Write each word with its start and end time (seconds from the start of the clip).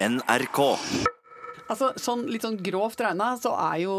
NRK. 0.00 0.60
Altså, 1.66 1.90
sånn, 1.98 2.26
litt 2.30 2.44
sånn 2.44 2.58
grovt 2.62 3.00
regna 3.02 3.32
så 3.40 3.54
er 3.72 3.80
jo 3.86 3.94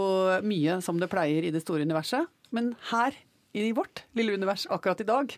mye 0.46 0.78
som 0.86 1.00
det 1.02 1.10
pleier 1.12 1.48
i 1.48 1.52
det 1.54 1.64
store 1.64 1.84
universet. 1.88 2.30
Men 2.56 2.76
her 2.92 3.16
i 3.58 3.72
vårt 3.76 4.04
lille 4.16 4.36
univers 4.38 4.68
akkurat 4.72 5.02
i 5.02 5.08
dag, 5.08 5.34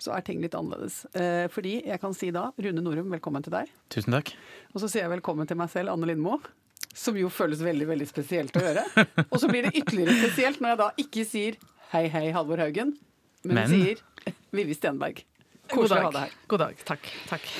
så 0.00 0.12
er 0.14 0.22
ting 0.24 0.42
litt 0.44 0.54
annerledes. 0.56 1.02
Eh, 1.16 1.46
fordi 1.52 1.78
jeg 1.88 2.00
kan 2.00 2.14
si 2.16 2.30
da, 2.32 2.50
Rune 2.62 2.84
Norum, 2.84 3.10
velkommen 3.12 3.44
til 3.44 3.54
deg. 3.56 3.72
Tusen 3.92 4.14
takk. 4.14 4.30
Og 4.74 4.82
så 4.82 4.90
sier 4.92 5.06
jeg 5.06 5.14
velkommen 5.16 5.48
til 5.48 5.58
meg 5.58 5.72
selv, 5.72 5.92
Anne 5.92 6.08
Lindmo. 6.08 6.38
Som 6.96 7.18
jo 7.20 7.28
føles 7.32 7.60
veldig 7.64 7.88
veldig 7.90 8.06
spesielt 8.08 8.56
å 8.56 8.62
gjøre. 8.62 8.86
Og 9.26 9.40
så 9.42 9.50
blir 9.50 9.66
det 9.66 9.74
ytterligere 9.82 10.14
spesielt 10.22 10.62
når 10.62 10.72
jeg 10.72 10.80
da 10.84 10.88
ikke 11.02 11.26
sier 11.28 11.58
hei, 11.92 12.06
hei, 12.12 12.28
Halvor 12.36 12.62
Haugen, 12.62 12.94
men, 13.44 13.58
Men? 13.58 13.68
sier 13.74 14.32
Vivi 14.54 14.76
Stenberg. 14.76 15.20
God 15.66 15.82
Koselig 15.82 15.98
å 15.98 16.06
ha 16.06 16.14
dag. 16.14 16.14
deg 16.14 16.24
her. 16.30 16.40
God 16.54 16.64
dag. 16.64 16.80
Takk. 16.88 17.12
Takk. 17.28 17.50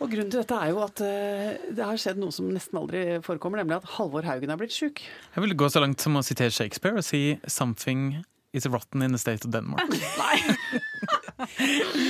Og 0.00 0.10
grunnen 0.10 0.30
til 0.32 0.40
dette 0.42 0.56
er 0.58 0.72
jo 0.72 0.80
at 0.82 1.00
eh, 1.06 1.58
det 1.76 1.84
har 1.86 1.98
skjedd 2.00 2.18
noe 2.18 2.32
som 2.34 2.48
nesten 2.50 2.78
aldri 2.80 3.02
forekommer, 3.22 3.60
nemlig 3.62 3.76
at 3.82 3.90
Halvor 3.98 4.24
Haugen 4.26 4.50
er 4.50 4.58
blitt 4.58 4.74
sjuk. 4.74 5.02
Jeg 5.36 5.44
vil 5.44 5.54
gå 5.58 5.68
så 5.70 5.82
langt 5.84 6.02
som 6.02 6.16
å 6.18 6.24
sitere 6.26 6.50
Shakespeare 6.54 6.98
og 6.98 7.04
si 7.06 7.38
'something 7.46 8.24
is 8.52 8.66
rotten 8.66 9.02
in 9.02 9.12
the 9.12 9.18
state 9.18 9.44
of 9.46 9.52
Denmark'. 9.54 9.88
Nei. 10.22 10.42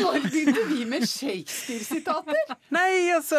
Når 0.03 0.19
begynte 0.29 0.65
vi 0.69 0.85
med 0.89 1.05
Shakespeare-sitater? 1.09 2.57
Nei, 2.75 3.13
altså 3.15 3.39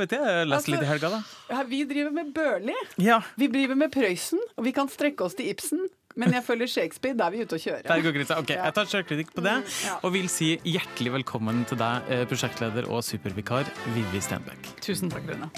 Vet 0.00 0.14
jeg, 0.16 0.22
leste 0.48 0.54
Altså- 0.56 0.72
litt 0.72 0.82
i 0.86 0.90
helga, 0.92 1.10
da. 1.10 1.20
Ja, 1.50 1.62
Vi 1.68 1.82
driver 1.84 2.10
med 2.12 2.32
Børli, 2.34 2.74
Ja, 2.98 3.20
vi 3.36 3.46
driver 3.48 3.74
med 3.76 3.92
Prøysen, 3.94 4.40
og 4.56 4.64
vi 4.64 4.72
kan 4.72 4.88
strekke 4.88 5.24
oss 5.26 5.34
til 5.38 5.50
Ibsen. 5.52 5.86
Men 6.18 6.32
jeg 6.34 6.42
følger 6.42 6.66
Shakespeare, 6.72 7.14
da 7.14 7.28
er 7.28 7.34
vi 7.36 7.44
ute 7.46 7.54
å 7.54 7.60
kjøre. 7.62 7.82
der 7.86 8.00
går 8.02 8.14
grensa. 8.16 8.38
Ok, 8.42 8.48
Jeg 8.50 8.74
tar 8.74 8.88
sjølkritikk 8.90 9.28
på 9.36 9.42
det, 9.44 9.52
Mm, 9.62 9.68
ja. 9.86 9.98
og 10.02 10.12
vil 10.12 10.26
si 10.28 10.48
hjertelig 10.66 11.12
velkommen 11.14 11.60
til 11.70 11.78
deg, 11.78 12.08
eh, 12.10 12.24
prosjektleder 12.26 12.88
og 12.90 13.04
supervikar 13.06 13.68
Vivi 13.94 14.18
Stenbekk. 14.20 14.72
Tusen 14.82 15.10
takk, 15.12 15.28
Rune. 15.30 15.50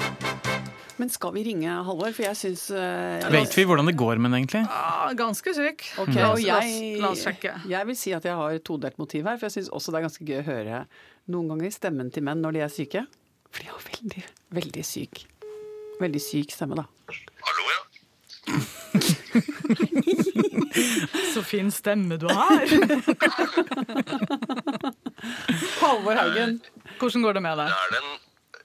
Men 1.01 1.09
skal 1.09 1.33
vi 1.33 1.45
ringe 1.47 1.65
Halvor? 1.87 2.13
For 2.13 2.27
jeg 2.27 2.37
syns 2.37 2.67
uh, 2.77 3.31
Vet 3.33 3.55
vi 3.57 3.65
hvordan 3.65 3.87
det 3.89 3.97
går 3.97 4.19
med 4.21 4.33
den, 4.35 4.43
egentlig? 4.45 4.67
Ah, 4.69 5.15
ganske 5.17 5.55
syk. 5.57 5.87
Okay, 5.97 6.21
La 6.21 6.33
og 6.35 6.43
jeg, 6.45 7.01
La 7.01 7.09
oss 7.15 7.25
sjekke. 7.25 7.55
jeg 7.67 7.87
vil 7.89 7.97
si 7.97 8.13
at 8.13 8.23
jeg 8.29 8.37
har 8.37 8.59
todelt 8.59 8.99
motiv 9.01 9.25
her, 9.25 9.39
for 9.41 9.49
jeg 9.49 9.57
syns 9.65 9.71
også 9.73 9.95
det 9.95 10.03
er 10.03 10.07
ganske 10.11 10.27
gøy 10.29 10.43
å 10.43 10.45
høre 10.45 10.83
noen 11.33 11.49
ganger 11.55 11.73
stemmen 11.73 12.13
til 12.13 12.23
menn 12.23 12.43
når 12.45 12.53
de 12.53 12.61
er 12.61 12.69
syke. 12.69 13.07
For 13.51 13.63
de 13.65 13.69
har 13.73 13.81
veldig, 13.89 14.25
veldig 14.61 14.85
syk 14.85 15.25
Veldig 16.01 16.21
syk 16.21 16.53
stemme, 16.53 16.77
da. 16.77 16.85
Hallo, 17.09 17.65
ja. 17.73 18.61
Så 21.35 21.43
fin 21.47 21.71
stemme 21.75 22.17
du 22.21 22.27
har. 22.31 22.61
Halvor 25.81 26.15
Haugen. 26.19 26.61
Hvordan 27.01 27.23
går 27.25 27.33
det 27.39 27.43
med 27.45 27.55
Det 27.59 27.65
deg? 27.65 27.71
er 27.71 27.75
den 27.97 28.09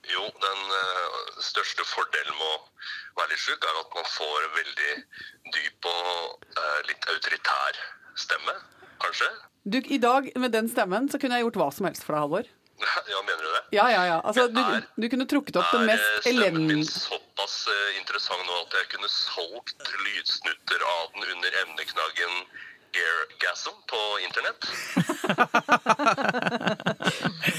Jo, 0.06 0.22
den 0.42 0.60
eh, 0.78 1.14
største 1.42 1.82
fordelen 1.90 2.36
med 2.38 2.46
å 2.46 2.56
være 3.18 3.30
litt 3.32 3.42
sjuk, 3.42 3.64
er 3.66 3.74
at 3.80 3.90
man 3.96 4.06
får 4.06 4.38
en 4.46 4.52
veldig 4.54 4.92
dyp 5.56 5.80
og 5.90 6.14
eh, 6.60 6.80
litt 6.90 7.02
autoritær 7.10 7.72
stemme, 8.16 8.54
kanskje. 9.02 9.26
Du, 9.66 9.80
I 9.82 9.98
dag, 9.98 10.30
med 10.38 10.54
den 10.54 10.68
stemmen, 10.70 11.08
så 11.10 11.18
kunne 11.18 11.34
jeg 11.40 11.44
gjort 11.48 11.58
hva 11.58 11.66
som 11.74 11.86
helst 11.90 12.04
for 12.06 12.14
deg, 12.14 12.22
Halvor. 12.26 12.46
Ja, 13.10 13.18
mener 13.26 13.42
du 13.42 13.50
det? 13.56 13.64
Ja, 13.80 13.86
ja, 13.90 14.02
ja. 14.12 14.18
Altså, 14.22 14.46
du, 14.52 14.60
Er- 14.62 14.86
du 14.94 15.08
kunne 15.10 15.26
trukket 15.30 15.56
opp 15.58 15.70
det 15.74 15.80
eh, 15.82 15.86
mest 15.90 16.06
stemmen 16.22 16.62
min 16.70 16.84
elendige 16.84 17.18
såpass 17.46 17.66
eh, 17.70 17.98
interessant 18.00 18.42
nå 18.46 18.54
at 18.64 18.72
jeg 18.74 18.88
kunne 18.90 19.08
solgt 19.10 19.90
lydsnutter 20.04 20.82
av 20.82 21.12
den 21.14 21.30
under 21.36 21.50
emneknaggen 21.62 22.34
Airgasm 22.96 23.76
på 23.90 24.00
internett? 24.24 24.62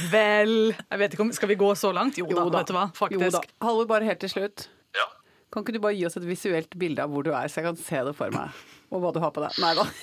Vel 0.12 0.74
Jeg 0.74 1.00
vet 1.02 1.14
ikke 1.14 1.26
om 1.28 1.32
Skal 1.36 1.52
vi 1.52 1.58
gå 1.60 1.70
så 1.78 1.92
langt? 1.94 2.18
Jo 2.18 2.26
da, 2.32 2.48
vet 2.58 2.68
du 2.72 2.74
hva. 2.76 2.88
Jo 2.88 2.92
da. 2.92 2.98
Faktisk. 2.98 3.52
Halvor, 3.64 3.86
bare 3.92 4.08
helt 4.08 4.20
til 4.24 4.32
slutt. 4.34 4.68
Ja. 4.98 5.06
Kan 5.54 5.64
ikke 5.64 5.76
du 5.78 5.82
bare 5.84 5.96
gi 5.96 6.06
oss 6.08 6.18
et 6.20 6.26
visuelt 6.28 6.74
bilde 6.80 7.04
av 7.06 7.14
hvor 7.14 7.24
du 7.24 7.32
er, 7.36 7.48
så 7.52 7.62
jeg 7.62 7.68
kan 7.70 7.78
se 7.80 8.02
det 8.10 8.16
for 8.18 8.34
meg? 8.34 8.50
Og 8.92 9.04
hva 9.04 9.12
du 9.16 9.20
har 9.24 9.32
på 9.36 9.44
deg. 9.46 9.52
Nei 9.64 9.74
da. 9.78 9.86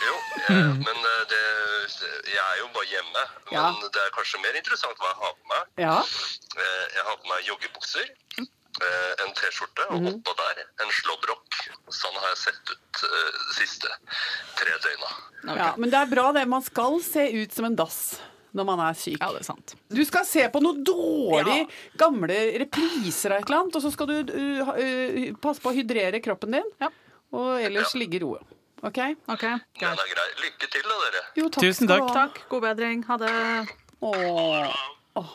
Jo, 0.00 0.14
eh, 0.48 0.70
men 0.80 0.96
eh, 1.04 1.22
det, 1.28 1.40
jeg 2.32 2.40
er 2.40 2.56
jo 2.62 2.68
bare 2.72 2.86
hjemme. 2.88 3.24
Men 3.50 3.56
Ja. 3.58 3.64
det 3.92 4.00
er 4.00 4.12
kanskje 4.14 4.38
mer 4.40 4.56
interessant 4.56 4.96
hva 5.02 5.10
jeg 5.10 5.18
har 5.20 5.34
på 5.36 5.50
meg. 5.50 5.66
Ja. 5.82 5.96
Eh, 6.00 6.86
Jeg 6.96 7.04
har 7.08 7.18
på 7.20 7.28
meg 7.28 7.44
joggebukser, 7.50 8.06
eh, 8.80 9.24
en 9.26 9.32
T-skjorte, 9.34 9.86
og 9.90 10.00
Mhm. 10.02 10.08
oppå 10.14 10.34
der 10.36 10.64
en 10.84 10.90
slåbrok. 10.90 11.60
Sånn 11.90 12.14
har 12.20 12.28
jeg 12.34 12.38
sett 12.38 12.70
ut 12.70 13.02
eh, 13.04 13.30
de 13.48 13.54
siste 13.54 13.88
tre 14.56 14.72
døgna. 14.86 15.56
ja. 15.56 15.74
Men 15.76 15.90
det 15.90 15.98
er 16.00 16.06
bra, 16.06 16.32
det. 16.32 16.46
Man 16.48 16.62
skal 16.62 17.00
se 17.00 17.28
ut 17.42 17.52
som 17.52 17.64
en 17.64 17.76
dass 17.76 18.20
når 18.54 18.64
man 18.66 18.80
er 18.80 18.94
syk. 18.94 19.18
Ja, 19.20 19.28
det 19.32 19.40
er 19.40 19.44
sant. 19.44 19.74
Du 19.88 20.04
skal 20.04 20.24
se 20.24 20.48
på 20.48 20.60
noen 20.60 20.82
dårlige 20.84 21.60
Ja. 21.60 21.66
gamle 21.96 22.58
repriser 22.58 23.30
av 23.32 23.38
et 23.42 23.46
eller 23.50 23.60
annet, 23.60 23.76
og 23.76 23.82
så 23.82 23.92
skal 23.92 24.06
du 24.06 24.32
uh, 24.32 24.72
uh, 24.74 25.34
passe 25.40 25.60
på 25.62 25.70
å 25.70 25.74
hydrere 25.76 26.20
kroppen 26.22 26.50
din, 26.52 26.64
Ja. 26.80 26.88
og 27.32 27.60
ellers 27.62 27.94
ligge 27.94 28.16
i 28.16 28.18
ro. 28.24 28.34
OK? 28.82 28.98
OK, 29.28 29.42
Den 29.78 29.92
er 29.92 30.08
grei. 30.08 30.28
Lykke 30.40 30.70
til, 30.72 30.82
da, 30.82 30.96
dere. 31.04 31.22
Jo, 31.36 31.48
takk 31.48 31.62
Tusen 31.62 31.86
takk. 31.86 32.12
Takk. 32.12 32.48
God 32.48 32.62
bedring. 32.62 33.04
Ha 33.04 33.16
det. 33.18 33.68
Åh. 34.02 34.74
Åh. 35.16 35.30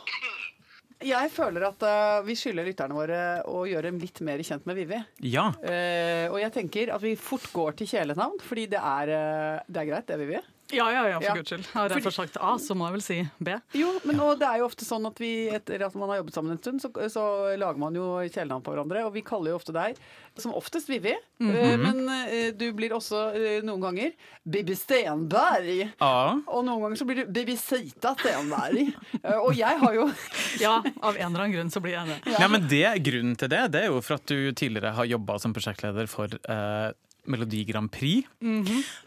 Jeg 1.05 1.29
føler 1.33 1.67
at 1.67 1.85
uh, 1.85 2.25
vi 2.25 2.35
skylder 2.38 2.66
lytterne 2.66 2.97
våre 2.97 3.19
å 3.45 3.66
gjøre 3.69 3.91
dem 3.91 3.99
litt 4.01 4.21
mer 4.25 4.41
kjent 4.45 4.66
med 4.66 4.79
Vivi. 4.79 4.99
Ja. 5.29 5.51
Uh, 5.61 6.31
og 6.31 6.39
jeg 6.41 6.53
tenker 6.55 6.93
at 6.95 7.03
vi 7.03 7.13
fort 7.19 7.45
går 7.53 7.77
til 7.79 7.91
kjælenavn, 7.93 8.39
fordi 8.45 8.66
det 8.73 8.81
er, 8.81 9.13
uh, 9.13 9.66
det 9.69 9.83
er 9.83 9.89
greit, 9.91 10.07
det, 10.09 10.19
Vivi. 10.23 10.41
Ja, 10.75 10.89
ja, 10.91 11.03
ja, 11.07 11.19
Ja. 11.21 11.29
for 11.31 11.39
guds 11.41 11.49
skyld. 11.53 11.65
Har 11.73 11.87
jeg 11.89 11.91
Fordi- 11.95 12.05
først 12.07 12.21
sagt 12.21 12.37
A, 12.41 12.55
så 12.59 12.75
må 12.75 12.85
jeg 12.89 12.93
vel 12.97 13.01
si 13.05 13.17
B. 13.39 13.55
Jo, 13.79 13.93
men 14.05 14.19
og 14.19 14.39
det 14.39 14.47
er 14.49 14.57
jo 14.59 14.67
ofte 14.69 14.85
sånn 14.87 15.05
at 15.07 15.17
vi 15.21 15.47
etter 15.55 15.85
at 15.85 15.95
man 15.95 16.09
har 16.11 16.17
jobbet 16.21 16.33
sammen 16.35 16.51
en 16.51 16.59
stund, 16.61 16.81
så, 16.83 16.91
så 17.09 17.25
lager 17.57 17.77
man 17.79 17.95
jo 17.95 18.19
kjælenavn 18.27 18.63
på 18.65 18.73
hverandre. 18.75 19.05
Og 19.07 19.13
vi 19.15 19.21
kaller 19.25 19.51
jo 19.53 19.59
ofte 19.59 19.73
deg 19.75 19.95
som 20.37 20.51
oftest 20.53 20.89
Vivi, 20.91 21.13
eh, 21.15 21.77
men 21.79 22.01
eh, 22.09 22.51
du 22.51 22.65
blir 22.75 22.91
også 22.91 23.21
eh, 23.35 23.61
noen 23.63 23.79
ganger 23.81 24.11
Bibi 24.43 24.75
Stenberg. 24.75 25.91
ja. 26.01 26.35
Og 26.47 26.65
noen 26.67 26.81
ganger 26.83 26.99
så 26.99 27.05
blir 27.07 27.21
du 27.23 27.31
Bibisita 27.31 28.15
Stenberg. 28.19 28.93
Eh, 29.23 29.37
og 29.39 29.55
jeg 29.55 29.79
har 29.79 29.93
jo 29.95 30.09
Ja, 30.65 30.81
av 31.01 31.15
en 31.15 31.29
eller 31.31 31.45
annen 31.45 31.55
grunn 31.55 31.71
så 31.71 31.81
blir 31.83 31.95
jeg 31.95 32.07
det. 32.11 32.35
Ja, 32.39 32.47
men 32.51 32.67
det, 32.67 32.83
Grunnen 33.05 33.35
til 33.39 33.49
det 33.51 33.63
det 33.71 33.83
er 33.85 33.87
jo 33.93 34.01
for 34.05 34.15
at 34.19 34.25
du 34.29 34.51
tidligere 34.55 34.93
har 34.95 35.05
jobba 35.09 35.39
som 35.41 35.53
prosjektleder 35.55 36.07
for 36.11 36.27
eh, 36.49 36.91
Melodi 37.31 37.63
Grand 37.67 37.91
Prix. 37.91 38.27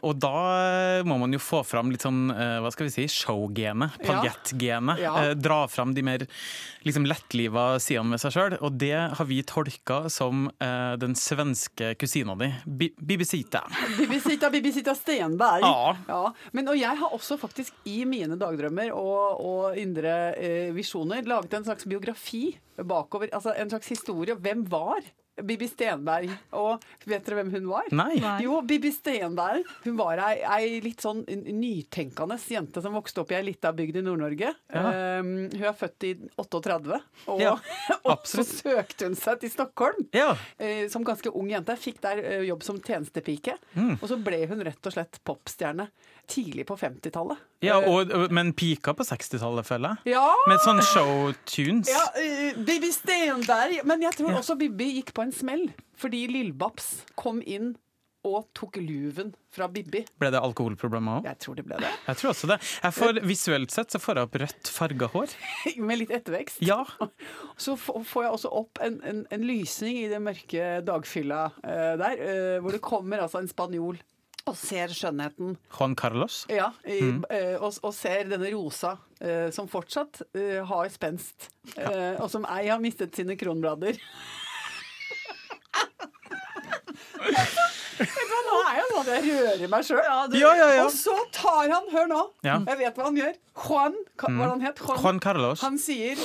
Og 0.06 0.18
da 0.20 1.02
må 1.06 1.18
man 1.20 1.32
jo 1.34 1.40
få 1.42 1.62
fram 1.66 1.90
litt 1.92 2.04
sånn, 2.04 2.28
eh, 2.32 2.58
hva 2.62 2.70
skal 2.74 2.88
vi 2.88 2.94
si, 2.94 3.06
showgenet, 3.10 3.98
Ja. 3.98 4.06
paljettgenet. 4.08 4.98
Ja. 5.02 5.12
ja. 5.28 5.34
dra 5.34 5.66
fram 5.68 5.94
de 5.94 6.02
mer 6.02 6.24
liksom 6.86 7.06
lettliva 7.08 7.78
sidene 7.82 8.14
ved 8.16 8.22
seg 8.22 8.34
sjøl. 8.34 8.56
Og 8.64 8.78
det 8.80 8.94
har 9.18 9.28
vi 9.28 9.40
tolka 9.46 10.04
som 10.12 10.48
eh, 10.60 10.94
den 11.00 11.14
svenske 11.18 11.94
kusina 12.00 12.34
di, 12.38 12.50
Bi 12.66 12.90
Bibisita. 12.98 13.64
Bibisita, 13.98 14.50
Bibisita 14.50 14.94
Stenberg. 14.96 15.62
Ja. 16.08 16.22
Men, 16.52 16.68
og 16.72 16.78
jeg 16.78 16.96
har 17.00 17.14
også 17.14 17.38
faktisk 17.40 17.74
i 17.88 18.02
mine 18.08 18.36
dagdrømmer 18.40 18.92
og, 18.96 19.40
og 19.44 19.78
indre 19.80 20.16
eh, 20.36 20.72
visjoner 20.76 21.22
laget 21.28 21.54
en 21.58 21.64
slags 21.68 21.86
biografi 21.88 22.56
bakover. 22.78 23.30
Altså 23.34 23.54
en 23.58 23.70
slags 23.70 23.88
historie. 23.94 24.34
Hvem 24.38 24.64
var 24.70 25.02
Bibi 25.44 25.68
Stenberg? 25.70 26.30
Og 26.58 26.82
vet 27.08 27.24
dere 27.26 27.38
hvem 27.40 27.52
hun 27.56 27.68
var? 27.70 27.88
Nei. 27.94 28.16
Nei. 28.22 28.36
Jo, 28.44 28.60
Bibi 28.66 28.90
Stenberg. 28.94 29.66
Hun 29.84 29.96
var 29.98 30.22
ei, 30.28 30.40
ei 30.42 30.80
litt 30.84 31.04
sånn 31.04 31.24
nytenkende 31.28 32.38
jente 32.48 32.82
som 32.84 32.96
vokste 32.96 33.22
opp 33.22 33.32
i 33.32 33.38
ei 33.38 33.44
lita 33.50 33.72
bygd 33.76 34.00
i 34.00 34.04
Nord-Norge. 34.06 34.52
Ja. 34.74 34.84
Um, 35.20 35.32
hun 35.52 35.66
er 35.70 35.76
født 35.76 36.08
i 36.08 36.12
38, 36.40 37.00
og, 37.28 37.42
Ja, 37.42 37.54
og 38.08 38.26
så 38.28 38.44
søkte 38.46 39.08
hun 39.08 39.16
seg 39.18 39.42
til 39.42 39.52
Stockholm 39.52 40.06
Ja. 40.16 40.32
uh, 40.34 40.84
som 40.92 41.06
ganske 41.06 41.32
ung 41.32 41.50
jente. 41.52 41.76
Fikk 41.78 42.02
der 42.04 42.22
uh, 42.24 42.44
jobb 42.48 42.64
som 42.66 42.80
tjenestepike. 42.82 43.58
Mm. 43.74 43.96
Og 43.98 44.06
så 44.10 44.18
ble 44.22 44.44
hun 44.50 44.64
rett 44.66 44.90
og 44.90 44.96
slett 44.96 45.20
popstjerne 45.28 45.88
tidlig 46.28 46.66
på 46.68 46.76
50-tallet. 46.76 47.40
Ja 47.64 47.78
Eh, 47.82 47.88
og, 47.90 48.30
men 48.34 48.52
pika 48.54 48.94
på 48.94 49.06
60-tallet, 49.06 49.66
føler 49.66 49.96
jeg. 49.96 50.14
ja, 50.14 50.28
Med 50.50 50.62
sånn 50.62 50.82
showtunes. 50.92 51.90
ja 51.90 52.04
uh, 52.14 52.62
Bibi 52.62 52.92
Stenberg. 52.94 53.82
Men 53.88 54.02
jeg 54.06 54.14
tror 54.20 54.38
også 54.38 54.58
Bibi 54.60 54.92
gikk 55.00 55.12
på 55.16 55.26
en 55.26 55.34
smell. 55.34 55.68
Fordi 55.98 56.26
Lillebabs 56.30 57.02
kom 57.18 57.42
inn 57.42 57.74
og 58.28 58.48
tok 58.56 58.76
luven 58.82 59.30
fra 59.54 59.68
Bibi. 59.72 60.02
Ble 60.20 60.30
det 60.34 60.40
alkoholproblemer 60.42 61.20
òg? 61.20 61.28
Jeg 61.30 61.38
tror 61.42 61.58
det 61.58 61.64
ble 61.66 61.78
det. 61.80 61.90
Jeg 62.08 62.18
tror 62.20 62.30
også 62.32 62.50
det. 62.50 62.58
Får, 62.94 63.20
visuelt 63.26 63.72
sett 63.72 63.94
så 63.94 64.00
får 64.02 64.20
jeg 64.20 64.28
opp 64.28 64.38
rødt 64.42 64.70
farga 64.74 65.08
hår. 65.14 65.34
Med 65.88 66.02
litt 66.02 66.12
ettervekst. 66.14 66.60
Ja. 66.66 66.82
Så 67.62 67.74
får 67.78 68.26
jeg 68.26 68.34
også 68.34 68.50
opp 68.54 68.82
en, 68.84 69.00
en, 69.06 69.24
en 69.34 69.46
lysning 69.46 69.98
i 70.02 70.08
det 70.10 70.20
mørke 70.22 70.68
dagfylla 70.86 71.48
uh, 71.62 71.94
der, 71.98 72.20
uh, 72.22 72.58
hvor 72.62 72.74
det 72.74 72.82
kommer 72.84 73.24
altså 73.24 73.40
en 73.42 73.50
spanjol 73.50 73.98
og 74.48 74.56
ser 74.58 74.92
skjønnheten 74.94 75.56
Juan 75.74 75.94
Carlos. 75.98 76.40
Ja, 76.52 76.70
i, 76.84 77.00
mm. 77.02 77.22
og, 77.60 77.78
og 77.84 77.94
ser 77.96 78.28
denne 78.30 78.50
rosa 78.54 78.96
eh, 79.20 79.48
som 79.54 79.68
fortsatt 79.70 80.22
eh, 80.32 80.60
har 80.68 80.90
spenst, 80.94 81.50
Ja. 81.76 82.16
og 82.22 82.30
som 82.32 82.46
ei 82.48 82.68
har 82.70 82.80
mistet 82.80 83.16
sine 83.18 83.36
kronblader. 83.36 83.98
Nå 88.48 88.58
er 88.64 88.76
jeg 88.78 88.84
sånn 88.88 89.00
at 89.00 89.08
jeg 89.12 89.22
rører 89.28 89.70
meg 89.72 89.86
sjøl. 89.86 90.00
Ja, 90.00 90.50
ja, 90.56 90.68
ja. 90.78 90.84
Og 90.86 90.92
så 90.94 91.14
tar 91.34 91.68
han 91.72 91.88
Hør 91.92 92.06
nå. 92.10 92.20
Ja. 92.46 92.58
Jeg 92.70 92.80
vet 92.80 92.98
hva 92.98 93.08
han 93.08 93.18
gjør. 93.18 93.34
Juan, 93.64 93.96
hva 94.20 94.30
hva 94.30 94.44
det 94.44 94.50
han 94.52 94.64
het? 94.64 94.82
Juan 94.88 95.20
Carlos. 95.22 95.64
Han 95.66 95.78
sier 95.82 96.20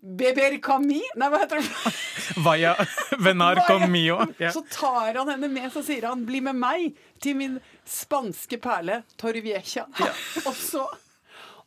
Beber 0.00 0.56
Camille 0.64 1.10
Nei, 1.18 1.28
hva 1.32 1.42
heter 1.42 1.60
det? 1.60 1.68
Vaya 2.36 2.76
venar 3.18 3.62
conmio. 3.66 4.20
Ja. 4.38 4.52
Så 4.52 4.62
tar 4.70 5.14
han 5.14 5.28
henne 5.28 5.48
med, 5.48 5.72
så 5.72 5.82
sier 5.82 6.06
han 6.08 6.24
'bli 6.26 6.40
med 6.40 6.56
meg 6.56 6.96
til 7.20 7.36
min 7.36 7.60
spanske 7.84 8.60
perle 8.62 9.02
Torrevieja'. 9.16 9.86
Og 10.48 10.54
så 10.54 10.88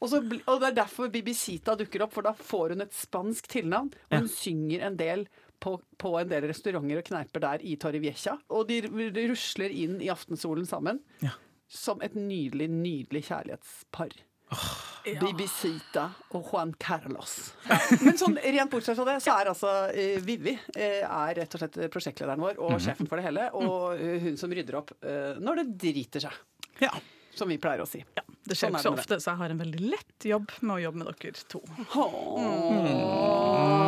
og, 0.03 0.09
så, 0.09 0.19
og 0.19 0.59
Det 0.59 0.67
er 0.67 0.75
derfor 0.75 1.07
Bibisita 1.07 1.77
dukker 1.79 2.03
opp, 2.03 2.11
for 2.11 2.25
da 2.27 2.33
får 2.35 2.73
hun 2.73 2.83
et 2.83 2.91
spansk 2.91 3.47
tilnavn. 3.47 3.93
Og 4.11 4.17
hun 4.17 4.27
synger 4.27 4.83
en 4.83 4.97
del 4.99 5.23
på, 5.63 5.77
på 5.97 6.11
en 6.19 6.27
del 6.27 6.49
restauranter 6.49 6.99
og 6.99 7.07
kneiper 7.07 7.39
der 7.45 7.63
i 7.63 7.77
Torrevieja. 7.79 8.35
Og 8.51 8.67
de 8.67 8.81
rusler 9.29 9.71
inn 9.71 10.01
i 10.03 10.11
aftensolen 10.11 10.67
sammen. 10.67 10.99
Ja. 11.23 11.37
Som 11.71 12.03
et 12.03 12.17
nydelig, 12.19 12.67
nydelig 12.67 13.23
kjærlighetspar. 13.29 14.11
Bibisita 15.03 16.05
og 16.31 16.45
Juan 16.47 16.73
Carlos. 16.79 17.53
Men 18.03 18.17
sånn 18.19 18.37
rent 18.39 18.71
bortsett 18.71 18.95
fra 18.99 19.05
det, 19.09 19.17
så 19.23 19.33
er 19.35 19.51
altså 19.51 19.71
eh, 19.91 20.19
Vivi 20.23 20.53
eh, 20.77 21.01
er 21.03 21.33
rett 21.41 21.57
og 21.57 21.63
slett 21.63 21.79
prosjektlederen 21.91 22.43
vår 22.43 22.61
og 22.63 22.77
sjefen 22.83 23.09
for 23.09 23.19
det 23.19 23.25
hele. 23.27 23.49
Og 23.59 23.99
uh, 23.99 24.13
hun 24.23 24.37
som 24.39 24.53
rydder 24.53 24.79
opp 24.79 24.93
uh, 25.03 25.33
når 25.43 25.63
det 25.63 25.67
driter 25.87 26.23
seg, 26.27 26.39
Ja. 26.83 26.93
som 27.35 27.51
vi 27.51 27.59
pleier 27.61 27.83
å 27.83 27.89
si. 27.89 28.03
Ja, 28.15 28.23
det 28.47 28.55
skjer 28.55 28.71
Sånn 28.71 28.77
ikke 28.77 28.85
så 28.85 28.93
det 28.93 29.03
ofte, 29.03 29.19
så 29.23 29.33
jeg 29.33 29.41
har 29.43 29.55
en 29.55 29.63
veldig 29.65 29.83
lett 29.91 30.29
jobb 30.31 30.55
med 30.61 30.77
å 30.77 30.81
jobbe 30.85 31.03
med 31.03 31.11
dere 31.11 31.47
to. 31.51 31.63
Men 32.39 33.82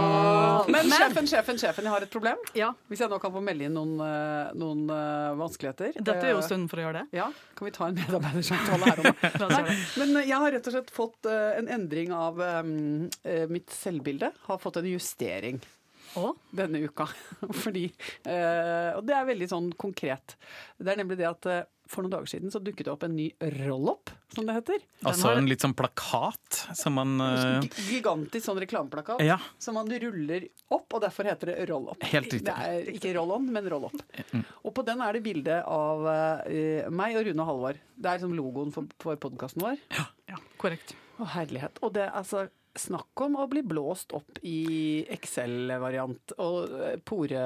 Men- 0.71 0.89
sjefen, 0.89 1.27
sjefen, 1.29 1.57
sjefen, 1.61 1.83
jeg 1.87 1.91
har 1.93 2.01
et 2.05 2.11
problem. 2.13 2.37
Ja, 2.57 2.71
Hvis 2.89 2.99
jeg 3.03 3.09
nå 3.11 3.19
kan 3.21 3.31
få 3.33 3.41
melde 3.43 3.67
inn 3.67 3.73
noen, 3.77 3.93
eh, 4.01 4.51
noen 4.57 4.83
uh, 4.89 5.35
vanskeligheter. 5.39 5.93
Dette 5.99 6.23
er 6.25 6.33
jo 6.33 6.41
Eh, 6.41 6.47
stunden 6.47 6.69
for 6.71 6.81
å 6.81 6.85
gjøre 6.87 7.01
det. 7.03 7.05
Ja, 7.19 7.27
Kan 7.55 7.65
vi 7.69 7.73
ta 7.75 7.87
en 7.87 7.95
medarbeidersamtale 7.99 8.89
her 8.89 8.99
om 9.05 9.53
det. 9.53 9.77
Men 10.01 10.15
jeg 10.25 10.39
har 10.45 10.51
rett 10.57 10.67
og 10.71 10.75
slett 10.77 10.91
fått 10.95 11.29
uh, 11.29 11.53
en 11.59 11.67
endring 11.79 12.13
av 12.15 12.39
um, 12.39 13.09
mitt 13.51 13.69
selvbilde. 13.73 14.31
Har 14.47 14.57
fått 14.63 14.77
en 14.81 14.89
justering 14.89 15.61
Og? 16.15 16.35
denne 16.55 16.79
uka. 16.87 17.07
Fordi 17.63 17.85
eh, 18.23 18.91
Og 18.95 19.03
det 19.07 19.15
er 19.17 19.25
veldig 19.31 19.49
sånn 19.51 19.71
konkret. 19.79 20.37
Det 20.79 20.93
er 20.93 21.01
nemlig 21.03 21.17
det 21.19 21.27
at 21.29 21.49
for 21.91 22.01
noen 22.01 22.15
dager 22.15 22.31
siden 22.31 22.49
så 22.53 22.57
dukket 22.63 22.87
det 22.87 22.93
opp 22.95 23.03
en 23.05 23.13
ny 23.17 23.27
roll-up, 23.61 24.09
som 24.35 24.47
det 24.49 24.55
heter. 24.57 24.83
Altså 25.03 25.29
har- 25.29 25.39
en 25.41 25.47
litt 25.49 25.63
sånn 25.63 25.75
plakat 25.77 26.59
som 26.77 26.97
man 26.99 27.15
uh... 27.21 27.65
Gigantisk 27.87 28.45
sånn 28.49 28.59
reklameplakat 28.63 29.23
Ja. 29.25 29.37
som 29.61 29.77
man 29.79 29.89
ruller 29.89 30.47
opp, 30.69 30.87
og 30.93 31.01
derfor 31.05 31.29
heter 31.29 31.51
det 31.53 31.69
roll-up. 31.69 32.03
Helt 32.11 32.31
riktig. 32.33 32.45
Det 32.47 32.55
er 32.69 32.91
ikke 32.95 33.13
roll-on, 33.17 33.47
men 33.55 33.69
roll-up. 33.71 33.95
Og 34.63 34.73
på 34.75 34.85
den 34.87 35.01
er 35.05 35.17
det 35.17 35.23
bilde 35.25 35.61
av 35.63 36.05
uh, 36.05 36.91
meg 36.91 37.17
og 37.19 37.25
Rune 37.29 37.41
og 37.45 37.49
Halvor. 37.53 37.81
Det 37.95 38.11
er 38.11 38.19
liksom 38.19 38.35
logoen 38.37 38.75
for, 38.75 38.91
for 39.01 39.19
podkasten 39.25 39.63
vår. 39.65 39.79
Ja, 39.95 40.37
korrekt. 40.61 40.95
Å, 41.19 41.25
herlighet. 41.37 41.79
Og 41.85 41.95
det 41.95 42.09
altså 42.11 42.47
Snakk 42.75 43.21
om 43.23 43.37
å 43.39 43.45
bli 43.47 43.61
blåst 43.63 44.11
opp 44.11 44.41
i 44.43 45.05
Excel-variant. 45.15 46.33
Og 46.43 46.73
eh, 46.75 46.97
pore, 47.07 47.43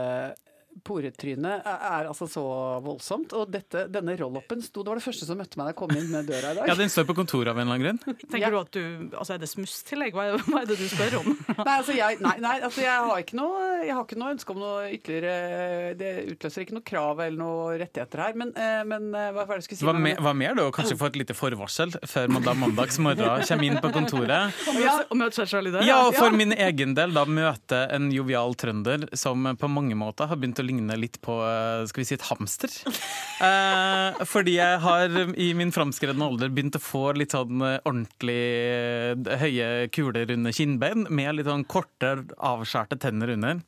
poretrynet 0.86 1.66
er, 1.66 1.80
er 1.90 2.08
altså 2.10 2.28
så 2.30 2.44
voldsomt. 2.86 3.34
Og 3.38 3.50
dette, 3.52 3.86
denne 3.92 4.16
roll-upen 4.20 4.62
sto 4.66 4.84
Det 4.84 4.92
var 4.94 5.00
det 5.00 5.06
første 5.06 5.26
som 5.28 5.38
møtte 5.40 5.60
meg 5.60 5.70
da 5.70 5.74
jeg 5.74 5.80
kom 5.81 5.94
inn 5.96 6.10
med 6.12 6.28
døra 6.30 6.52
i 6.54 6.58
dag. 6.60 6.68
Ja, 6.72 6.76
den 6.80 6.90
står 6.92 7.08
på 7.10 7.16
kontoret 7.18 7.52
av 7.54 7.60
en 7.60 7.68
eller 7.68 7.80
annen 7.80 8.00
grunn. 8.02 8.18
Tenker 8.30 8.46
Ja. 8.46 8.50
du 8.50 8.60
at 8.60 8.72
du 8.72 9.18
Altså, 9.20 9.34
er 9.36 9.42
det 9.44 9.50
smusstillegg? 9.52 10.14
Hva, 10.14 10.28
hva 10.48 10.62
er 10.62 10.70
det 10.70 10.78
du 10.80 10.86
spør 10.90 11.18
om? 11.22 11.30
Nei, 11.60 11.76
altså 11.78 11.96
jeg, 11.98 12.20
nei, 12.24 12.36
nei, 12.44 12.56
altså 12.66 12.81
jeg 12.86 13.06
har 13.10 13.24
ikke 13.24 13.38
noe 13.40 13.64
Jeg 13.86 13.94
har 13.96 14.06
ikke 14.08 14.20
noe 14.22 14.34
ønske 14.36 14.54
om 14.56 14.60
noe 14.64 14.88
ytterligere 14.96 15.94
Det 16.00 16.12
utløser 16.34 16.64
ikke 16.66 16.76
noe 16.78 16.86
krav 16.88 17.20
eller 17.26 17.38
noe 17.40 17.78
rettigheter 17.81 18.24
her. 18.24 18.38
Men, 18.40 18.54
eh, 18.56 18.81
men 18.88 19.10
eh, 19.16 19.30
hva 19.36 19.46
var 19.46 19.56
det 19.58 19.64
jeg 19.64 19.68
skulle 19.70 19.81
si? 19.81 19.88
Hva, 19.90 19.96
me, 20.00 20.14
hva 20.20 20.34
mer 20.38 20.56
da? 20.60 20.68
Kanskje 20.76 20.98
få 21.00 21.10
et 21.12 21.20
lite 21.22 21.36
forvarsel 21.38 21.94
før 22.08 22.31
man 22.36 22.46
da 22.46 22.54
mandags 22.58 23.00
morgen 23.02 23.44
kommer 23.50 23.68
inn 23.70 23.80
på 23.84 23.92
kontoret? 23.96 24.56
Og 24.70 24.78
møte- 24.80 25.08
Og 25.10 25.18
møte 25.24 25.40
seg 25.42 25.52
sjøl 25.54 25.70
i 25.70 25.74
døra? 25.76 25.86
Ja, 25.88 26.00
og 26.08 26.14
for 26.18 26.30
Ja. 26.30 26.38
min 26.40 26.54
egen 26.54 26.94
del 26.98 27.14
da 27.16 27.26
møte 27.26 27.81
en 27.96 28.10
jovial 28.14 28.54
trønder 28.60 29.08
som 29.18 29.44
på 29.60 29.70
mange 29.72 29.96
måter 29.98 30.30
har 30.30 30.38
begynt 30.40 30.60
å 30.62 30.66
ligne 30.69 30.95
litt 31.01 31.18
på 31.25 31.36
eh, 31.44 31.83
skal 31.89 32.04
vi 32.04 32.07
si 32.12 32.18
et 32.19 32.30
hamster. 32.30 32.77
Eh, 33.39 34.18
fordi 34.27 34.57
jeg 34.57 34.80
har 34.83 35.13
i 35.39 35.45
min 35.56 35.69
framskredne 35.71 36.25
alder 36.25 36.50
begynt 36.51 36.75
å 36.75 36.81
få 36.83 37.13
litt 37.16 37.31
sånn 37.31 37.62
eh, 37.63 37.77
ordentlig 37.88 38.36
eh, 38.36 39.38
høye, 39.39 39.69
kule, 39.95 40.25
runde 40.27 40.51
kinnbein 40.57 41.06
med 41.07 41.38
litt 41.38 41.48
sånn 41.48 41.63
korte, 41.71 42.10
avskjærte 42.36 42.98
tenner 43.00 43.31
under. 43.38 43.62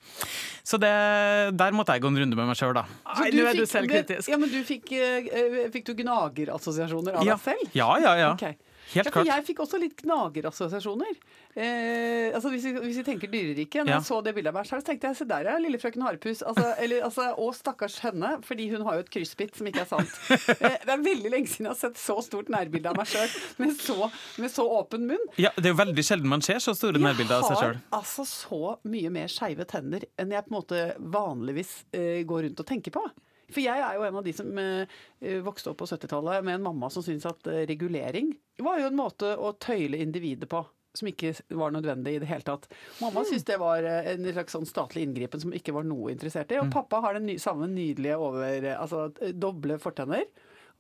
Så 0.68 0.76
det, 0.82 0.92
der 1.56 1.72
måtte 1.72 1.96
jeg 1.96 2.04
gå 2.04 2.12
en 2.12 2.20
runde 2.26 2.36
med 2.36 2.52
meg 2.52 2.60
sjøl, 2.60 2.74
da. 2.76 2.84
Så 3.16 3.24
Nei, 3.24 3.30
du 3.32 3.40
er 3.48 3.62
du 3.62 3.64
kritisk 3.64 4.28
Ja, 4.34 4.42
men 4.44 4.52
du 4.52 4.60
fikk, 4.68 4.92
eh, 4.92 5.32
eh, 5.32 5.56
fikk 5.72 5.88
du 5.88 5.96
gnagerassosiasjoner 6.04 7.22
av 7.22 7.32
Ja, 7.32 7.40
deg 7.40 7.48
selv? 7.48 7.72
ja, 7.80 7.90
ja. 8.04 8.14
ja. 8.26 8.34
Ok. 8.36 8.71
Helt 8.92 9.06
Ja, 9.06 9.12
for 9.12 9.22
klart. 9.24 9.28
jeg 9.32 9.46
fikk 9.48 9.60
også 9.64 9.80
litt 9.80 9.96
gnagerassosiasjoner. 10.04 11.16
Eh, 11.56 12.32
altså 12.36 12.50
hvis, 12.52 12.64
vi, 12.66 12.72
hvis 12.86 12.98
vi 13.02 13.04
tenker 13.08 13.28
dyreriket. 13.32 13.84
Når 13.86 13.92
Ja. 13.92 13.98
jeg 14.00 14.08
så 14.08 14.18
det 14.24 14.34
bildet 14.36 14.52
av 14.52 14.58
meg 14.60 14.68
selv, 14.68 14.82
så 14.84 14.88
tenkte 14.92 15.08
jeg 15.12 15.18
se 15.20 15.26
der 15.30 15.48
er 15.52 15.60
lille 15.64 15.80
frøken 15.80 16.02
Harepus. 16.06 16.42
Altså, 16.44 16.74
eller, 16.84 17.04
altså, 17.08 17.28
og 17.38 17.54
stakkars 17.56 18.00
henne, 18.04 18.34
fordi 18.48 18.70
hun 18.74 18.86
har 18.88 18.96
jo 19.00 19.06
et 19.06 19.12
kryssbitt 19.14 19.56
som 19.60 19.68
ikke 19.68 19.82
er 19.86 19.90
sant. 19.92 20.12
Eh, 20.32 20.78
det 20.86 20.94
er 20.96 21.04
veldig 21.06 21.32
lenge 21.34 21.48
siden 21.52 21.68
jeg 21.70 21.74
har 21.76 21.82
sett 21.82 21.98
så 22.02 22.18
stort 22.26 22.50
nærbilde 22.54 22.90
av 22.92 22.98
meg 23.00 23.08
sjøl 23.12 23.30
med, 23.60 23.76
så- 23.80 24.12
med 24.42 24.52
så 24.52 24.68
åpen 24.80 25.08
munn. 25.08 25.26
Ja, 25.38 25.50
det 25.58 25.66
er 25.66 25.76
jo 25.76 25.80
veldig 25.84 26.04
sjelden 26.08 26.28
man 26.32 26.42
ser 26.46 26.60
så 26.64 26.76
store 26.76 27.00
nærbilder 27.02 27.40
av 27.42 27.50
seg 27.52 27.58
sjøl. 27.58 27.76
Jeg 27.80 27.84
har 27.92 28.00
altså 28.02 28.26
så 28.28 28.78
mye 28.92 29.10
mer 29.12 29.28
skeive 29.32 29.66
tenner 29.68 30.04
enn 30.20 30.32
jeg 30.32 30.46
på 30.48 30.52
en 30.52 30.60
måte 30.62 30.82
vanligvis 31.00 31.84
eh, 31.94 32.24
går 32.28 32.48
rundt 32.50 32.60
og 32.64 32.68
tenker 32.68 32.92
på. 32.96 33.04
For 33.52 33.64
jeg 33.64 33.84
er 33.84 33.98
jo 33.98 34.06
en 34.08 34.20
av 34.20 34.26
de 34.26 34.34
som 34.36 34.52
eh, 34.62 35.00
eh, 35.22 35.40
vokste 35.46 35.72
opp 35.72 35.82
på 35.82 35.90
70-tallet 35.92 36.46
med 36.48 36.60
en 36.60 36.68
mamma 36.70 36.90
som 36.94 37.06
syntes 37.06 37.30
at 37.30 37.50
eh, 37.52 37.66
regulering 37.70 38.34
var 38.62 38.80
jo 38.82 38.92
en 38.92 39.00
måte 39.00 39.34
å 39.38 39.54
tøyle 39.62 40.00
individet 40.02 40.50
på. 40.52 40.64
Som 40.92 41.08
ikke 41.08 41.30
var 41.56 41.72
nødvendig 41.72 42.18
i 42.18 42.20
det 42.20 42.28
hele 42.28 42.44
tatt. 42.44 42.66
Mamma 43.00 43.22
syntes 43.24 43.46
det 43.48 43.56
var 43.62 43.86
en 43.88 44.26
slags 44.28 44.58
sånn 44.58 44.68
statlig 44.68 45.06
inngripen 45.08 45.40
som 45.40 45.54
ikke 45.56 45.72
var 45.72 45.86
noe 45.88 46.12
interessert 46.12 46.52
i. 46.52 46.58
Og 46.60 46.68
pappa 46.74 47.00
har 47.06 47.16
den 47.16 47.32
samme 47.40 47.70
nydelige 47.72 48.18
over, 48.20 48.68
altså, 48.76 49.06
doble 49.32 49.78
fortenner. 49.80 50.26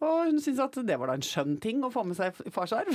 Og 0.01 0.25
hun 0.31 0.39
syntes 0.41 0.61
at 0.63 0.77
det 0.87 0.95
var 0.97 1.11
da 1.11 1.17
en 1.19 1.25
skjønn 1.25 1.57
ting 1.61 1.83
å 1.85 1.91
få 1.93 2.01
med 2.09 2.17
seg 2.17 2.33
fars 2.49 2.71
farsarv. 2.71 2.89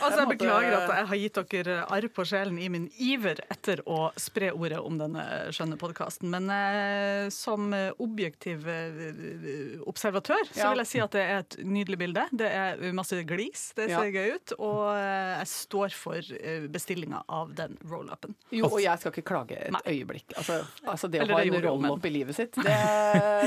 Altså, 0.00 0.18
jeg 0.20 0.28
beklager 0.34 0.74
at 0.76 0.90
jeg 0.94 1.06
har 1.10 1.20
gitt 1.20 1.38
dere 1.52 1.76
arr 1.92 2.06
på 2.14 2.24
sjelen 2.28 2.58
i 2.60 2.68
min 2.72 2.86
iver 3.00 3.40
etter 3.52 3.82
å 3.88 4.10
spre 4.20 4.50
ordet 4.52 4.80
om 4.82 4.98
denne 5.00 5.24
skjønne 5.54 5.78
podkasten. 5.80 6.30
Men 6.32 6.48
eh, 6.52 7.28
som 7.34 7.70
objektiv 8.02 8.66
eh, 8.68 9.80
observatør 9.88 10.44
så 10.52 10.72
vil 10.72 10.82
jeg 10.84 10.90
si 10.92 11.02
at 11.04 11.14
det 11.16 11.24
er 11.24 11.42
et 11.44 11.58
nydelig 11.64 12.00
bilde. 12.04 12.26
Det 12.32 12.50
er 12.50 12.84
masse 12.96 13.16
glis, 13.28 13.68
det 13.78 13.88
ser 13.90 13.96
Ja. 14.00 14.04
gøy 14.10 14.36
ut. 14.36 14.54
Og 14.58 14.82
eh, 14.96 15.32
jeg 15.40 15.50
står 15.54 15.96
for 15.96 16.32
eh, 16.40 16.66
bestillinga 16.72 17.22
av 17.28 17.54
den 17.58 17.76
roll-upen. 17.90 18.36
Jo, 18.54 18.68
og 18.70 18.80
jeg 18.82 19.00
skal 19.02 19.14
ikke 19.14 19.26
klage 19.32 19.58
et 19.60 19.72
Nei. 19.74 19.82
øyeblikk. 19.96 20.36
Altså, 20.40 20.60
altså 20.84 21.08
det 21.10 21.24
å 21.24 21.30
ha 21.32 21.40
det 21.44 21.54
en 21.54 21.64
roll-up 21.68 22.06
i 22.08 22.12
livet 22.14 22.36
sitt, 22.36 22.56
det, 22.60 22.76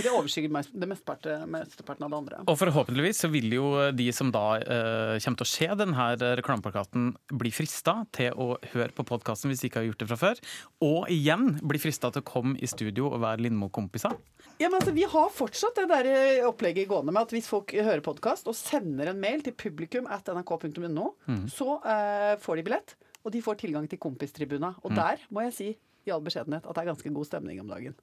det 0.03 0.11
overskygger 0.13 0.51
meg- 0.53 0.69
det 0.73 0.87
mesteparten, 0.89 1.02
mesteparten 1.05 2.05
av 2.05 2.11
det 2.11 2.19
andre. 2.19 2.39
Og 2.49 2.57
forhåpentligvis 2.59 3.23
så 3.25 3.29
vil 3.33 3.53
jo 3.55 3.67
de 3.95 4.07
som 4.15 4.31
da 4.33 4.45
eh, 4.61 5.15
kommer 5.23 5.41
til 5.41 5.47
å 5.47 5.51
se 5.51 5.69
denne 5.83 6.07
reklameplakaten, 6.39 7.11
bli 7.39 7.51
frista 7.53 7.99
til 8.15 8.35
å 8.39 8.53
høre 8.73 8.91
på 8.95 9.05
podkasten 9.07 9.51
hvis 9.51 9.63
de 9.63 9.71
ikke 9.71 9.81
har 9.81 9.89
gjort 9.91 10.03
det 10.03 10.09
fra 10.11 10.19
før. 10.23 10.43
Og 10.85 11.11
igjen 11.13 11.57
bli 11.61 11.81
frista 11.81 12.11
til 12.13 12.23
å 12.23 12.27
komme 12.27 12.57
i 12.59 12.69
studio 12.69 13.09
og 13.11 13.21
være 13.23 13.45
Lindmo-kompiser. 13.47 14.17
Ja, 14.61 14.69
men 14.69 14.79
altså, 14.79 14.93
Vi 14.95 15.05
har 15.09 15.31
fortsatt 15.33 15.79
det 15.81 15.87
der 15.91 16.09
eh, 16.09 16.47
opplegget 16.47 16.89
gående 16.91 17.13
med 17.15 17.27
at 17.27 17.35
hvis 17.35 17.49
folk 17.49 17.73
hører 17.73 18.03
podkast 18.05 18.49
og 18.51 18.57
sender 18.57 19.11
en 19.11 19.21
mail 19.21 19.43
til 19.45 19.55
publikum 19.57 20.09
at 20.11 20.29
nrk.no, 20.29 21.09
så 21.51 21.79
eh, 21.81 22.35
får 22.41 22.59
de 22.59 22.67
billett. 22.69 22.95
Og 23.23 23.31
de 23.31 23.41
får 23.41 23.55
tilgang 23.63 23.87
til 23.89 23.99
kompistribuna. 24.03 24.73
Og 24.83 24.91
der 24.95 25.23
må 25.31 25.45
jeg 25.47 25.53
si 25.55 25.69
i 26.03 26.11
all 26.11 26.23
beskjedenhet 26.23 26.65
at 26.67 26.75
det 26.75 26.81
er 26.83 26.89
ganske 26.91 27.09
god 27.15 27.25
stemning 27.29 27.61
om 27.63 27.69
dagen. 27.71 27.93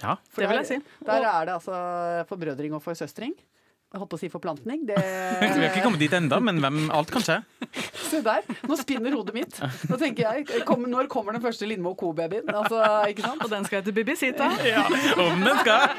Ja. 0.00 0.14
For 0.32 0.40
Det 0.40 0.48
vil 0.48 0.60
jeg 0.62 0.68
si. 0.70 0.78
Der 1.04 1.26
er 1.28 1.44
det 1.48 1.52
altså 1.58 1.74
forbrødring 2.30 2.72
og 2.76 2.82
forsøstring. 2.84 3.34
Jeg 3.90 3.98
holdt 3.98 4.10
på 4.12 4.18
å 4.20 4.20
si 4.22 4.28
forplantning. 4.30 4.84
Det, 4.86 4.94
Vi 5.40 5.46
har 5.50 5.64
ikke 5.66 5.82
kommet 5.82 5.98
dit 5.98 6.12
enda, 6.14 6.38
men 6.46 6.60
hvem, 6.62 6.76
alt 6.94 7.10
kan 7.10 7.24
skje. 7.26 7.40
Se 8.10 8.20
der, 8.22 8.46
nå 8.70 8.76
spinner 8.78 9.16
hodet 9.18 9.34
mitt. 9.34 9.58
Nå 9.90 9.98
tenker 9.98 10.28
jeg, 10.28 10.62
kom, 10.68 10.86
Når 10.90 11.10
kommer 11.10 11.34
den 11.34 11.42
første 11.42 11.66
Lindmo 11.66 11.96
Co-babyen? 11.98 12.46
Altså, 12.54 12.78
ikke 13.10 13.26
sant? 13.26 13.42
Og 13.42 13.50
den 13.50 13.66
skal 13.66 13.82
hete 13.82 13.92
Bibisita. 13.96 14.46
Ja, 14.70 14.86
om 15.18 15.42
den 15.42 15.56
skal! 15.66 15.90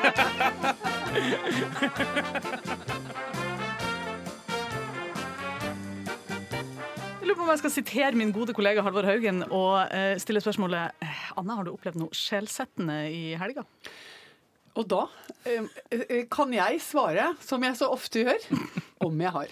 På 7.42 7.48
om 7.48 7.56
jeg 7.56 7.62
skal 7.64 7.74
sitere 7.74 8.18
min 8.20 8.32
gode 8.36 8.54
kollega 8.54 8.84
Halvor 8.86 9.08
Haugen 9.08 9.42
og 9.50 9.90
eh, 9.90 10.14
stille 10.22 10.42
spørsmålet 10.44 11.02
eh, 11.02 11.22
Anne, 11.40 11.56
har 11.58 11.66
du 11.66 11.72
opplevd 11.74 11.98
noe 11.98 12.14
skjellsettende 12.14 12.98
i 13.10 13.22
helga? 13.40 13.64
Og 14.80 14.88
da 14.88 15.02
eh, 15.44 15.66
eh, 15.92 16.24
kan 16.32 16.52
jeg 16.56 16.80
svare, 16.84 17.32
som 17.44 17.64
jeg 17.66 17.76
så 17.76 17.90
ofte 17.92 18.24
gjør, 18.24 18.46
om 19.04 19.20
jeg 19.20 19.34
har. 19.36 19.50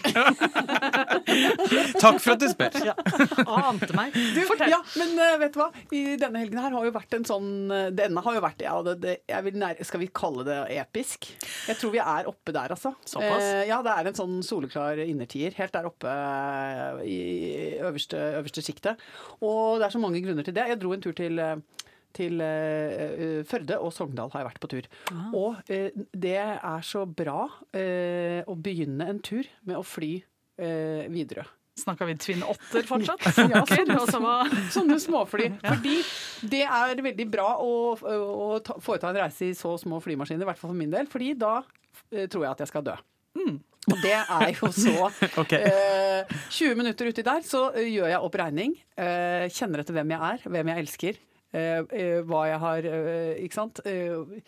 Takk 2.04 2.20
for 2.22 2.36
at 2.36 2.40
du 2.40 2.48
spør. 2.52 2.78
Ja. 2.88 2.96
Ante 3.44 3.92
meg. 3.98 4.16
Du, 4.16 4.40
Fortell. 4.48 4.72
Ja, 4.72 4.80
men 5.02 5.16
eh, 5.20 5.36
vet 5.42 5.56
du 5.56 5.60
hva? 5.60 5.70
I 5.96 6.04
denne 6.22 6.44
helgen 6.44 6.62
her 6.62 6.76
har 6.78 6.88
jo 6.88 6.94
vært 6.96 7.18
en 7.18 7.28
sånn 7.28 7.50
Denne 7.98 8.24
har 8.24 8.38
jo 8.38 8.44
vært 8.44 8.64
ja, 8.64 8.76
det, 8.86 8.96
det, 9.04 9.16
jeg 9.30 9.46
vil 9.48 9.58
nær, 9.60 9.82
Skal 9.86 10.04
vi 10.04 10.10
kalle 10.16 10.46
det 10.48 10.60
episk? 10.78 11.28
Jeg 11.68 11.80
tror 11.82 11.94
vi 11.96 12.02
er 12.04 12.30
oppe 12.30 12.56
der, 12.56 12.76
altså. 12.78 12.94
Såpass? 13.04 13.44
Eh, 13.44 13.66
ja, 13.72 13.82
det 13.86 13.96
er 13.96 14.12
en 14.12 14.20
sånn 14.22 14.40
soleklar 14.46 15.02
innertier. 15.04 15.52
Helt 15.60 15.76
der 15.76 15.90
oppe 15.90 16.16
i 17.04 17.20
øverste, 17.84 18.22
øverste 18.40 18.64
sjiktet. 18.64 19.04
Og 19.44 19.82
det 19.82 19.90
er 19.90 19.98
så 19.98 20.02
mange 20.02 20.24
grunner 20.24 20.48
til 20.48 20.56
det. 20.56 20.70
Jeg 20.72 20.80
dro 20.80 20.96
en 20.96 21.04
tur 21.04 21.18
til 21.18 21.44
til 22.16 22.42
eh, 22.44 23.40
Førde 23.48 23.80
og 23.84 23.94
Sogndal 23.96 24.32
har 24.34 24.44
jeg 24.44 24.50
vært 24.50 24.62
på 24.64 24.72
tur. 24.72 24.90
Og 25.38 25.60
uh, 25.70 26.02
det 26.26 26.36
er 26.40 26.84
så 26.86 27.06
bra 27.06 27.46
uh, 27.46 28.42
å 28.50 28.58
begynne 28.58 29.10
en 29.12 29.22
tur 29.24 29.48
med 29.68 29.80
å 29.80 29.86
fly 29.86 30.18
Widerøe. 30.60 31.46
Snakker 31.80 32.10
vi 32.10 32.18
Twin 32.20 32.42
Otter 32.44 32.84
fortsatt? 32.84 33.22
Ja, 33.54 33.62
sånne, 33.64 34.34
sånne 34.76 34.98
småfly. 35.00 35.46
Fordi 35.62 35.94
det 36.52 36.66
er 36.66 37.00
veldig 37.06 37.28
bra 37.32 37.54
å, 37.64 37.94
å 37.96 38.50
ta, 38.60 38.76
foreta 38.84 39.14
en 39.14 39.22
reise 39.22 39.48
i 39.48 39.56
så 39.56 39.78
små 39.80 40.02
flymaskiner, 40.04 40.44
i 40.44 40.50
hvert 40.50 40.60
fall 40.60 40.74
for 40.74 40.82
min 40.82 40.92
del. 40.92 41.08
Fordi 41.08 41.32
da 41.40 41.62
tror 42.12 42.44
jeg 42.44 42.52
at 42.52 42.66
jeg 42.66 42.74
skal 42.74 42.90
dø. 42.90 42.98
Og 43.90 43.98
det 44.04 44.14
er 44.18 44.52
jo 44.54 44.70
så 44.74 45.08
okay. 45.42 45.64
eh, 45.66 46.38
20 46.52 46.78
minutter 46.80 47.10
uti 47.10 47.26
der 47.26 47.42
så 47.46 47.70
gjør 47.80 48.12
jeg 48.12 48.22
opp 48.28 48.38
regning. 48.42 48.76
eh, 49.00 49.48
kjenner 49.54 49.84
etter 49.84 49.96
hvem 49.98 50.14
jeg 50.16 50.34
er, 50.34 50.46
hvem 50.46 50.72
jeg 50.72 50.84
elsker. 50.84 51.20
Eh, 51.54 51.80
eh, 51.92 52.20
hva 52.28 52.44
jeg 52.50 52.60
har 52.66 52.86
eh, 52.90 53.40
Ikke 53.46 53.58
sant? 53.62 53.80
Eh, 53.86 54.44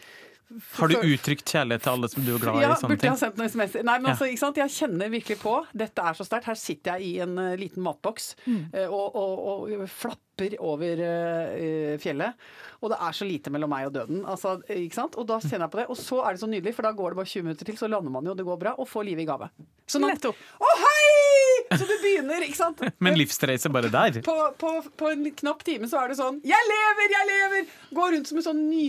Har 0.76 0.92
du 0.92 0.98
uttrykt 1.00 1.48
kjærlighet 1.48 1.86
til 1.86 1.92
alle 1.94 2.08
som 2.12 2.26
du 2.28 2.34
er 2.36 2.42
glad 2.44 2.58
i? 2.60 2.64
ja, 2.66 2.74
sånne 2.76 2.92
burde 2.92 3.06
jeg 3.08 3.14
ha 3.14 3.20
sendt 3.22 3.38
noen 3.40 3.48
SMS-er. 3.54 3.86
Nei, 3.88 3.94
men 4.04 4.10
Ja. 4.10 4.16
altså, 4.18 4.28
ikke 4.28 4.42
sant? 4.42 4.58
Jeg 4.60 4.74
kjenner 4.76 5.12
virkelig 5.14 5.38
på. 5.40 5.54
Dette 5.80 6.04
er 6.04 6.18
så 6.18 6.26
sterkt. 6.28 6.50
Her 6.52 6.60
sitter 6.60 6.98
jeg 7.00 7.08
i 7.08 7.22
en 7.24 7.40
liten 7.62 7.86
matboks 7.86 8.34
eh, 8.50 8.84
og, 8.92 9.16
og, 9.16 9.72
og 9.72 9.86
flapper 9.88 10.58
over 10.60 11.00
uh, 11.06 11.96
fjellet. 12.02 12.34
Og 12.82 12.90
det 12.92 12.98
er 13.06 13.16
så 13.16 13.28
lite 13.30 13.52
mellom 13.54 13.70
meg 13.72 13.88
og 13.88 13.94
døden. 13.96 14.24
Altså, 14.26 14.58
ikke 14.74 14.98
sant? 14.98 15.16
Og 15.22 15.28
da 15.30 15.38
kjenner 15.40 15.68
jeg 15.70 15.74
på 15.78 15.80
det. 15.84 15.88
Og 15.94 16.00
så 16.02 16.20
er 16.26 16.34
det 16.36 16.42
så 16.44 16.50
nydelig, 16.52 16.74
for 16.76 16.84
da 16.90 16.92
går 16.98 17.14
det 17.16 17.20
bare 17.22 17.30
20 17.32 17.46
minutter 17.48 17.70
til, 17.72 17.78
så 17.80 17.88
lander 17.88 18.12
man 18.12 18.26
jo, 18.28 18.34
det 18.36 18.48
går 18.48 18.60
bra, 18.64 18.74
og 18.82 18.90
får 18.92 19.06
livet 19.08 19.24
i 19.24 19.30
gave. 19.30 19.48
Sånn 19.88 20.04
Nettopp. 20.10 20.36
Å, 20.60 20.74
hei! 20.82 21.61
Så 21.72 21.88
du 21.88 21.94
begynner, 22.04 22.44
ikke 22.46 22.58
sant? 22.58 22.82
Men 23.04 23.18
livsreise 23.20 23.72
bare 23.74 23.92
der? 23.92 24.22
På, 24.26 24.36
på, 24.60 24.74
på 25.00 25.12
en 25.12 25.28
knapp 25.42 25.64
time 25.68 25.90
så 25.90 26.02
er 26.02 26.12
det 26.12 26.18
sånn 26.20 26.42
'Jeg 26.46 26.68
lever, 26.72 27.14
jeg 27.16 27.30
lever!' 27.30 27.78
Går 27.96 28.14
rundt 28.16 28.30
som 28.30 28.40
en 28.40 28.46
sånn 28.46 28.62
ny, 28.70 28.86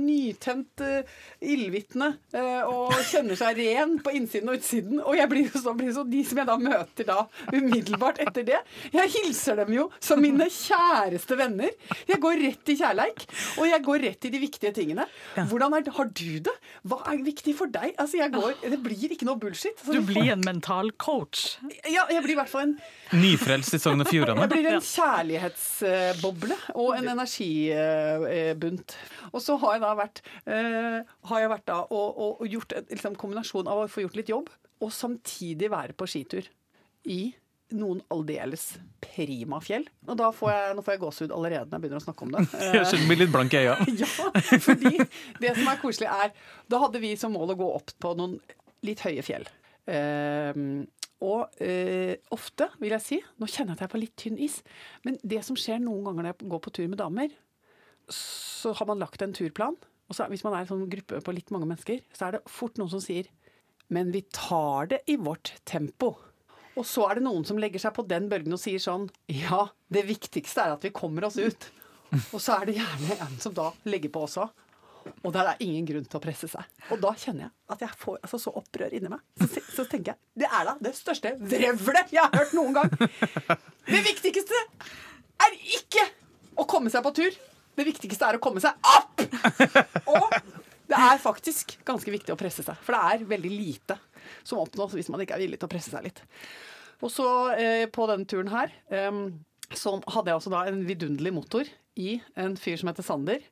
nytent 0.00 0.82
uh, 0.84 1.16
ildvitne 1.44 2.12
uh, 2.34 2.62
og 2.68 2.94
kjenner 3.10 3.38
seg 3.38 3.58
ren 3.60 3.96
på 4.04 4.14
innsiden 4.16 4.50
og 4.52 4.60
utsiden. 4.60 5.00
Og 5.02 5.18
jeg 5.18 5.30
blir 5.32 5.48
jo 5.50 5.62
så, 5.62 5.74
blir 5.76 5.92
så 5.92 6.04
De 6.08 6.22
som 6.24 6.40
jeg 6.40 6.48
da 6.48 6.56
møter 6.60 7.08
da 7.08 7.18
umiddelbart 7.52 8.20
etter 8.24 8.46
det 8.46 8.60
Jeg 8.94 9.12
hilser 9.16 9.60
dem 9.60 9.74
jo 9.76 9.88
som 10.00 10.20
mine 10.22 10.48
kjæreste 10.52 11.36
venner. 11.38 11.72
Jeg 12.08 12.20
går 12.22 12.40
rett 12.42 12.72
i 12.72 12.78
kjærleik, 12.78 13.26
og 13.56 13.68
jeg 13.68 13.84
går 13.86 14.02
rett 14.06 14.28
i 14.28 14.32
de 14.32 14.40
viktige 14.42 14.72
tingene. 14.76 15.06
Hvordan 15.36 15.76
er, 15.76 15.90
har 15.98 16.10
du 16.10 16.38
det? 16.48 16.54
Hva 16.86 17.00
er 17.12 17.22
viktig 17.26 17.56
for 17.58 17.72
deg? 17.72 17.94
Altså, 18.00 18.20
jeg 18.20 18.32
går, 18.34 18.56
Det 18.62 18.80
blir 18.82 19.14
ikke 19.16 19.28
noe 19.28 19.40
bullshit. 19.40 19.80
Du 19.86 20.00
blir 20.06 20.32
en 20.34 20.44
mental 20.46 20.92
coach. 21.02 21.58
Ja, 21.84 22.06
jeg 22.12 22.24
blir 22.26 22.34
i 22.34 22.38
hvert 22.40 22.52
fall 22.52 22.66
en 22.66 22.76
Nyfrelst 23.22 23.76
i 23.78 23.80
Sogn 23.80 24.02
og 24.02 24.10
Fjordane? 24.10 24.44
jeg 24.44 24.52
blir 24.52 24.68
en 24.72 24.82
kjærlighetsboble 24.82 26.58
og 26.74 26.92
en 26.98 27.08
energibunt. 27.14 28.96
Og 29.32 29.42
så 29.44 29.56
har 29.62 29.76
jeg 29.76 29.84
da 29.86 29.94
vært, 29.98 30.22
eh, 30.50 31.00
har 31.30 31.42
jeg 31.42 31.52
vært 31.54 31.66
da 31.70 31.80
og, 31.86 32.06
og, 32.10 32.44
og 32.44 32.46
gjort 32.50 32.76
en 32.76 32.86
liksom, 32.90 33.16
kombinasjon 33.20 33.70
av 33.70 33.84
å 33.84 33.90
få 33.90 34.04
gjort 34.04 34.20
litt 34.20 34.32
jobb, 34.32 34.52
og 34.82 34.92
samtidig 34.92 35.70
være 35.72 35.96
på 35.96 36.08
skitur 36.10 36.48
i 37.08 37.20
noen 37.74 37.98
aldeles 38.14 38.76
prima 39.02 39.58
fjell. 39.64 39.86
Og 40.06 40.18
da 40.18 40.30
får 40.34 40.52
jeg, 40.52 40.74
nå 40.76 40.84
får 40.86 40.94
jeg 40.94 41.02
gåsehud 41.02 41.34
allerede 41.34 41.66
når 41.66 41.76
jeg 41.76 41.84
begynner 41.84 42.02
å 42.02 42.04
snakke 42.04 42.26
om 42.26 42.34
det. 42.34 42.44
Jeg 42.76 42.86
skjønner, 42.90 43.08
blir 43.10 43.22
litt 43.24 43.32
blank 43.34 43.56
i 43.56 43.62
øya. 43.64 43.74
ja, 44.02 44.10
fordi 44.62 44.92
det 45.42 45.54
som 45.56 45.70
er 45.72 45.80
koselig 45.82 46.10
er 46.12 46.34
Da 46.70 46.82
hadde 46.84 47.02
vi 47.02 47.14
som 47.18 47.34
mål 47.34 47.56
å 47.56 47.58
gå 47.58 47.70
opp 47.80 47.94
på 48.02 48.14
noen 48.18 48.38
litt 48.86 49.02
høye 49.02 49.24
fjell. 49.26 49.46
Ehm, 49.90 50.86
og 51.24 51.48
øh, 51.64 52.14
ofte, 52.34 52.68
vil 52.82 52.92
jeg 52.92 53.04
si 53.04 53.18
Nå 53.40 53.48
kjenner 53.48 53.72
jeg 53.72 53.78
at 53.78 53.84
jeg 53.84 53.88
er 53.88 53.94
på 53.94 54.00
litt 54.02 54.16
tynn 54.20 54.40
is, 54.42 54.58
men 55.06 55.16
det 55.24 55.40
som 55.46 55.56
skjer 55.56 55.80
noen 55.80 56.04
ganger 56.04 56.26
når 56.26 56.34
jeg 56.34 56.50
går 56.52 56.62
på 56.66 56.72
tur 56.76 56.88
med 56.92 57.00
damer, 57.00 57.32
så 58.12 58.74
har 58.76 58.88
man 58.90 59.00
lagt 59.00 59.24
en 59.24 59.34
turplan. 59.34 59.78
Og 60.06 60.14
så, 60.14 60.28
hvis 60.30 60.44
man 60.46 60.54
er 60.54 60.62
en 60.62 60.70
sånn 60.70 60.84
gruppe 60.90 61.18
på 61.24 61.34
litt 61.34 61.50
mange 61.54 61.66
mennesker, 61.66 62.04
så 62.14 62.28
er 62.28 62.36
det 62.36 62.44
fort 62.52 62.78
noen 62.78 62.92
som 62.92 63.02
sier 63.02 63.26
Men 63.90 64.12
vi 64.14 64.22
tar 64.34 64.92
det 64.92 65.00
i 65.10 65.16
vårt 65.16 65.54
tempo. 65.66 66.12
Og 66.76 66.84
så 66.86 67.06
er 67.08 67.18
det 67.18 67.24
noen 67.24 67.46
som 67.48 67.58
legger 67.58 67.80
seg 67.82 67.94
på 67.96 68.04
den 68.06 68.28
bølgen 68.30 68.54
og 68.54 68.60
sier 68.60 68.82
sånn 68.82 69.08
Ja, 69.32 69.68
det 69.88 70.04
viktigste 70.10 70.66
er 70.66 70.76
at 70.76 70.84
vi 70.84 70.94
kommer 70.94 71.26
oss 71.26 71.38
ut. 71.40 71.70
Og 72.34 72.38
så 72.38 72.60
er 72.60 72.68
det 72.68 72.76
gjerne 72.76 73.18
en 73.24 73.38
som 73.42 73.54
da 73.56 73.70
legger 73.88 74.12
på 74.14 74.26
også. 74.28 74.46
Og 75.22 75.32
der 75.34 75.50
er 75.50 75.62
ingen 75.64 75.86
grunn 75.88 76.06
til 76.06 76.18
å 76.18 76.22
presse 76.22 76.48
seg. 76.50 76.66
Og 76.94 77.00
da 77.02 77.12
kjenner 77.18 77.46
jeg 77.46 77.52
at 77.74 77.84
jeg 77.86 77.98
får 78.02 78.18
altså, 78.20 78.40
så 78.42 78.52
opprør 78.60 78.94
inni 78.96 79.10
meg. 79.12 79.22
Så, 79.40 79.62
så 79.78 79.86
tenker 79.90 80.14
jeg 80.14 80.44
det 80.44 80.50
er 80.50 80.68
da 80.68 80.76
det 80.86 80.92
største 80.98 81.32
vrevlet 81.40 82.14
jeg 82.14 82.22
har 82.22 82.34
hørt 82.34 82.54
noen 82.56 82.76
gang. 82.76 82.92
Det 83.86 84.02
viktigste 84.02 84.62
er 85.46 85.58
ikke 85.78 86.04
å 86.58 86.66
komme 86.68 86.92
seg 86.92 87.04
på 87.06 87.14
tur. 87.16 87.40
Det 87.76 87.84
viktigste 87.86 88.28
er 88.28 88.38
å 88.38 88.42
komme 88.42 88.62
seg 88.64 88.76
opp! 88.96 89.20
Og 90.12 90.36
det 90.86 90.98
er 90.98 91.20
faktisk 91.20 91.76
ganske 91.86 92.12
viktig 92.14 92.32
å 92.32 92.38
presse 92.40 92.64
seg. 92.64 92.78
For 92.84 92.96
det 92.96 93.16
er 93.16 93.26
veldig 93.34 93.52
lite 93.52 93.98
som 94.46 94.62
oppnås 94.62 94.94
hvis 94.96 95.10
man 95.12 95.22
ikke 95.22 95.36
er 95.36 95.44
villig 95.44 95.60
til 95.60 95.68
å 95.68 95.72
presse 95.72 95.92
seg 95.92 96.06
litt. 96.06 96.22
Og 97.04 97.12
så 97.12 97.28
eh, 97.58 97.84
på 97.92 98.06
denne 98.08 98.28
turen 98.28 98.48
her 98.52 98.72
eh, 98.88 99.18
så 99.76 99.96
hadde 99.98 100.30
jeg 100.30 100.38
altså 100.38 100.52
da 100.54 100.62
en 100.70 100.84
vidunderlig 100.86 101.34
motor 101.36 101.68
i 101.96 102.18
en 102.38 102.56
fyr 102.60 102.78
som 102.80 102.90
heter 102.90 103.04
Sander, 103.06 103.44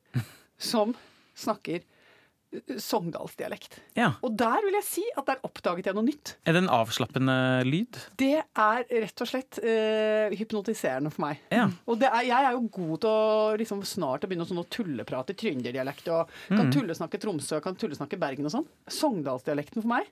som 0.61 0.95
snakker 1.35 1.81
eh, 1.81 2.77
sogndalsdialekt. 2.81 3.77
Ja. 3.97 4.13
Og 4.25 4.35
der 4.39 4.63
vil 4.65 4.77
jeg 4.79 4.87
si 4.87 5.03
at 5.19 5.27
der 5.29 5.43
oppdaget 5.47 5.89
jeg 5.89 5.97
noe 5.97 6.07
nytt. 6.07 6.35
Er 6.47 6.55
det 6.55 6.63
en 6.63 6.71
avslappende 6.73 7.37
lyd? 7.67 7.99
Det 8.19 8.37
er 8.41 8.85
rett 8.89 9.25
og 9.25 9.29
slett 9.29 9.59
uh, 9.63 10.33
hypnotiserende 10.35 11.11
for 11.13 11.27
meg. 11.27 11.43
Ja. 11.53 11.67
Og 11.89 11.99
det 12.01 12.09
er, 12.11 12.29
jeg 12.29 12.49
er 12.49 12.57
jo 12.57 12.65
god 12.79 12.95
til 13.05 13.11
å 13.11 13.59
liksom, 13.61 13.83
snart 13.87 14.25
å 14.25 14.31
begynne 14.31 14.47
sånn 14.49 14.63
å 14.63 14.69
tulleprate 14.77 15.37
trønderdialekt. 15.37 16.09
Og 16.15 16.37
kan 16.53 16.71
tullesnakke 16.73 17.21
Tromsø, 17.21 17.59
kan 17.63 17.77
tullesnakke 17.79 18.19
Bergen 18.21 18.47
og 18.47 18.55
sånn. 18.55 18.71
Sogndalsdialekten 19.01 19.83
for 19.83 19.97
meg 19.97 20.11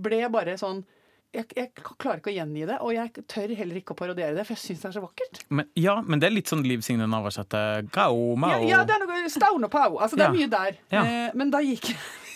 ble 0.00 0.24
bare 0.32 0.56
sånn 0.60 0.80
jeg, 1.32 1.46
jeg 1.56 1.70
klarer 1.96 2.20
ikke 2.20 2.30
å 2.32 2.34
gjengi 2.34 2.66
det, 2.68 2.76
og 2.84 2.92
jeg 2.92 3.24
tør 3.30 3.52
heller 3.56 3.78
ikke 3.80 3.94
å 3.94 3.98
parodiere 3.98 4.36
det, 4.36 4.44
for 4.44 4.52
jeg 4.56 4.62
syns 4.66 4.82
det 4.82 4.88
er 4.90 4.96
så 4.98 5.02
vakkert. 5.04 5.38
Men, 5.48 5.68
ja, 5.80 5.94
men 6.04 6.20
det 6.20 6.28
er 6.28 6.34
litt 6.34 6.50
sånn 6.52 6.64
Liv 6.66 6.82
Signe 6.84 7.06
Navarsete. 7.08 7.62
Gao, 7.94 8.34
mao 8.36 8.58
Ja, 8.58 8.58
ja, 8.68 8.80
det 8.88 8.96
er 8.98 9.06
noe 9.06 9.30
Staun 9.32 9.64
og 9.64 9.72
Pau. 9.72 9.96
Altså, 9.96 10.18
det 10.20 10.26
er 10.26 10.34
Ja. 10.34 10.36
mye 10.36 10.50
der. 10.52 10.76
Ja. 10.92 11.04
Eh, 11.08 11.38
men 11.38 11.50
da 11.54 11.62
gikk, 11.64 11.88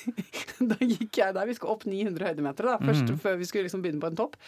da 0.72 0.78
gikk 0.80 1.20
jeg 1.20 1.36
der. 1.36 1.50
Vi 1.50 1.58
skulle 1.58 1.76
opp 1.76 1.84
900 1.84 2.30
høydemeter 2.30 2.70
da, 2.72 2.78
først, 2.80 3.12
mm. 3.12 3.20
før 3.26 3.36
vi 3.42 3.50
skulle 3.50 3.66
liksom 3.68 3.84
begynne 3.84 4.00
på 4.00 4.10
en 4.12 4.16
topp. 4.22 4.40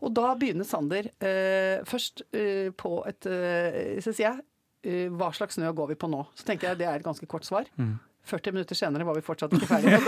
Og 0.00 0.16
da 0.16 0.32
begynner 0.40 0.64
Sander 0.68 1.10
eh, 1.20 1.84
først 1.88 2.24
eh, 2.32 2.72
på 2.76 2.96
et 3.08 3.28
eh, 3.30 4.00
Så 4.04 4.12
sier 4.12 4.30
jeg 4.30 4.42
eh, 4.84 5.12
hva 5.12 5.30
slags 5.36 5.56
snø 5.60 5.70
går 5.76 5.92
vi 5.92 6.00
på 6.00 6.08
nå? 6.12 6.24
Så 6.36 6.48
tenker 6.48 6.72
jeg 6.72 6.80
det 6.80 6.88
er 6.88 6.98
et 7.00 7.06
ganske 7.06 7.28
kort 7.30 7.44
svar. 7.44 7.68
Mhm. 7.76 7.94
40 8.24 8.52
minutter 8.56 8.74
senere 8.78 9.04
var 9.04 9.14
vi 9.18 9.22
fortsatt 9.26 9.52
ikke 9.52 9.66
ferdige. 9.68 9.98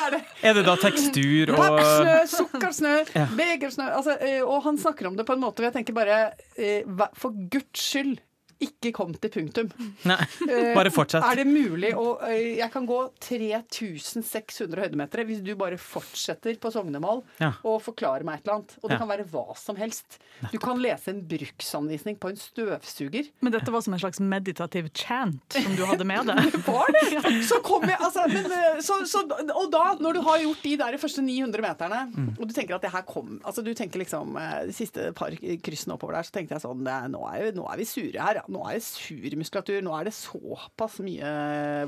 Er 0.00 0.10
det 0.14 0.20
Er 0.42 0.54
det 0.56 0.64
da 0.66 0.74
tekstur 0.80 1.52
og 1.54 1.60
Pakksnø, 1.60 2.14
sukkersnø, 2.32 2.94
Ja. 3.14 3.26
begersnø 3.36 3.86
altså, 3.92 4.16
eh, 4.20 4.40
Og 4.42 4.62
han 4.64 4.78
snakker 4.78 5.06
om 5.10 5.16
det 5.18 5.26
på 5.28 5.32
en 5.36 5.40
måte 5.44 5.60
hvor 5.60 5.68
jeg 5.70 5.76
tenker 5.78 5.94
bare 5.96 6.18
eh, 6.56 6.82
For 7.14 7.30
guds 7.52 7.78
skyld, 7.90 8.18
ikke 8.60 8.92
kom 8.92 9.14
til 9.14 9.30
punktum. 9.30 9.70
Nei, 10.04 10.18
Eh, 10.50 10.74
bare 10.74 10.90
fortsett. 10.92 11.22
Er 11.24 11.36
det 11.40 11.46
mulig 11.46 11.92
å 11.96 12.18
eh, 12.26 12.56
Jeg 12.58 12.70
kan 12.72 12.86
gå 12.86 12.98
3600 13.20 14.80
høydemeter 14.84 15.24
hvis 15.28 15.42
du 15.44 15.52
bare 15.58 15.78
fortsetter 15.80 16.56
på 16.60 16.70
sognemål 16.72 17.22
Ja. 17.40 17.52
og 17.64 17.80
forklarer 17.84 18.24
meg 18.26 18.40
et 18.40 18.46
eller 18.46 18.58
annet. 18.60 18.74
Og 18.82 18.88
det 18.90 18.96
Ja. 18.96 18.98
kan 18.98 19.08
være 19.08 19.24
hva 19.30 19.56
som 19.56 19.76
helst. 19.76 20.18
Du 20.52 20.58
kan 20.58 20.78
lese 20.80 21.08
en 21.08 21.22
bruksanvisning 21.22 22.18
på 22.18 22.30
en 22.30 22.36
støvsuger. 22.36 23.30
Men 23.40 23.52
dette 23.52 23.70
var 23.70 23.80
som 23.82 23.94
en 23.94 24.00
slags 24.00 24.20
meditativ 24.20 24.90
chant 24.94 25.52
som 25.52 25.76
du 25.76 25.84
hadde 25.84 26.04
med 26.04 26.26
deg. 26.26 26.36
Var 26.66 26.86
det? 26.92 27.44
Så 27.48 27.60
kom 27.62 27.82
jeg, 27.88 27.98
altså, 27.98 28.26
men, 28.28 28.46
eh, 28.50 28.80
så, 28.80 29.00
så, 29.06 29.24
og 29.54 29.70
da, 29.72 29.94
når 30.00 30.14
du 30.14 30.20
har 30.22 30.38
gjort 30.38 30.62
de 30.62 30.76
der 30.76 30.98
første 30.98 31.22
900 31.22 31.60
meterne, 31.62 32.00
Mm. 32.10 32.36
og 32.40 32.48
du 32.48 32.54
tenker 32.54 32.74
at 32.74 32.82
det 32.82 32.90
her 32.92 33.02
kom 33.02 33.40
altså 33.44 33.62
Du 33.62 33.72
tenker 33.74 33.98
liksom 34.00 34.34
de 34.66 34.72
siste 34.72 35.12
par 35.14 35.30
kryssene 35.30 35.94
oppover 35.94 36.12
der, 36.16 36.22
så 36.26 36.32
tenkte 36.32 36.56
jeg 36.56 36.62
sånn 36.62 36.86
er- 36.88 37.08
nå, 37.08 37.20
er, 37.32 37.44
jo, 37.46 37.60
nå 37.62 37.72
er 37.72 37.76
vi 37.76 37.84
sure 37.84 38.18
her, 38.20 38.34
ja. 38.34 38.42
Nå 38.50 38.64
er 38.66 38.78
det 38.78 38.84
sur 38.86 39.36
muskulatur, 39.40 39.80
nå 39.84 39.94
er 39.96 40.08
det 40.08 40.14
såpass 40.16 40.98
mye 41.04 41.30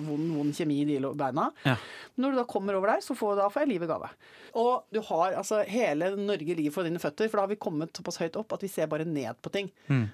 vond, 0.05 0.29
vond 0.37 0.55
kjemi 0.57 0.81
i 0.83 0.87
de 0.89 1.01
beina. 1.19 1.49
Ja. 1.67 1.77
Når 2.21 2.33
du 2.33 2.41
da 2.41 2.47
kommer 2.49 2.79
over 2.79 2.95
der, 2.95 3.05
så 3.05 3.17
får, 3.19 3.37
da 3.41 3.49
får 3.53 3.65
jeg 3.65 3.73
livet 3.75 3.91
gave. 3.91 4.11
Og 4.61 4.85
du 4.93 5.01
har 5.09 5.39
altså 5.41 5.63
hele 5.69 6.13
Norge 6.19 6.57
ligger 6.59 6.75
for 6.75 6.87
dine 6.87 7.01
føtter, 7.03 7.31
for 7.31 7.41
da 7.41 7.47
har 7.47 7.53
vi 7.53 7.61
kommet 7.63 7.97
såpass 7.97 8.21
høyt 8.23 8.37
opp 8.41 8.53
at 8.57 8.65
vi 8.65 8.71
ser 8.73 8.91
bare 8.91 9.07
ned 9.09 9.41
på 9.43 9.53
ting. 9.55 9.73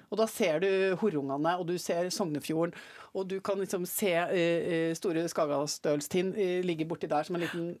Og 0.09 0.17
da 0.21 0.27
ser 0.31 0.63
du 0.63 0.69
Horungane, 1.01 1.57
og 1.59 1.67
du 1.69 1.77
ser 1.81 2.09
Sognefjorden, 2.13 2.73
og 3.13 3.29
du 3.29 3.39
kan 3.43 3.59
liksom 3.59 3.85
se 3.89 4.13
uh, 4.13 4.33
eh, 4.37 4.95
store 4.97 5.25
Skagastølstind 5.31 6.35
uh, 6.37 6.59
ligge 6.65 6.85
borti 6.89 7.09
der 7.09 7.25
som 7.25 7.37
en 7.37 7.45
liten 7.45 7.71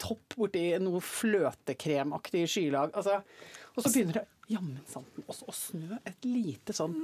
topp 0.00 0.36
borti 0.38 0.64
noe 0.80 1.02
fløtekremaktig 1.04 2.46
skylag. 2.48 2.94
Altså, 2.96 3.20
og 3.74 3.82
så 3.82 3.92
begynner 3.92 4.20
det 4.20 4.28
jammen 4.50 4.80
santen 4.90 5.24
også 5.30 5.46
å 5.50 5.54
snø 5.54 5.98
et 6.06 6.26
lite 6.26 6.74
sånn 6.76 6.96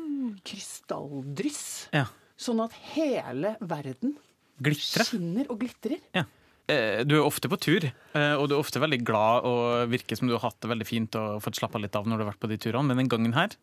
krystalldryss. 0.47 1.89
Ja. 1.95 2.07
Sånn 2.37 2.61
at 2.65 2.75
hele 2.95 3.55
verden 3.65 4.17
Glittre. 4.63 5.05
skinner 5.07 5.49
og 5.53 5.61
glitrer. 5.61 6.01
Ja. 6.17 6.25
Eh, 6.69 7.05
Du 7.07 7.15
er 7.15 7.23
ofte 7.25 7.49
på 7.49 7.59
tur, 7.63 7.85
eh, 7.87 8.35
og 8.35 8.49
du 8.49 8.57
er 8.57 8.61
ofte 8.61 8.81
veldig 8.83 8.99
glad 9.07 9.45
og 9.47 9.89
virker 9.93 10.17
som 10.19 10.27
du 10.29 10.35
har 10.35 10.51
hatt 10.51 10.61
det 10.61 10.69
veldig 10.73 10.87
fint 10.89 11.15
og 11.15 11.41
fått 11.45 11.55
slappa 11.61 11.79
litt 11.79 11.95
av 11.95 12.07
når 12.07 12.19
du 12.19 12.25
har 12.25 12.33
vært 12.33 12.43
på 12.43 12.49
de 12.51 12.59
turene, 12.59 12.89
men 12.91 12.97
den 13.05 13.09
gangen 13.13 13.35
her 13.35 13.55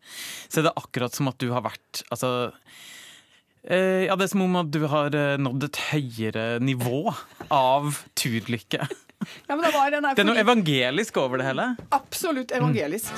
så 0.48 0.60
er 0.62 0.68
det 0.70 0.74
akkurat 0.80 1.12
som 1.12 1.28
at 1.28 1.36
du 1.38 1.50
har 1.52 1.60
vært 1.62 2.02
Altså 2.10 2.52
eh, 3.68 4.06
ja, 4.06 4.16
Det 4.16 4.24
er 4.24 4.32
som 4.32 4.42
om 4.46 4.56
at 4.56 4.70
du 4.72 4.86
har 4.88 5.10
nådd 5.10 5.68
et 5.68 5.82
høyere 5.92 6.46
nivå 6.64 7.12
av 7.50 8.00
turlykke. 8.16 8.88
Ja, 9.48 9.56
men 9.56 9.64
det 9.64 9.72
Det 10.16 10.18
er 10.24 10.28
noe 10.28 10.40
evangelisk 10.40 11.16
over 11.16 11.38
det 11.38 11.46
hele. 11.46 11.76
Absolutt 11.92 12.52
evangelisk. 12.52 13.12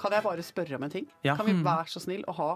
Kan 0.00 0.16
jeg 0.16 0.24
bare 0.24 0.44
spørre 0.46 0.78
om 0.78 0.86
en 0.86 0.92
ting? 0.92 1.08
Ja. 1.26 1.36
Kan 1.36 1.48
vi 1.48 1.56
være 1.64 1.90
så 1.92 2.02
snill 2.02 2.24
å 2.30 2.36
ha 2.38 2.50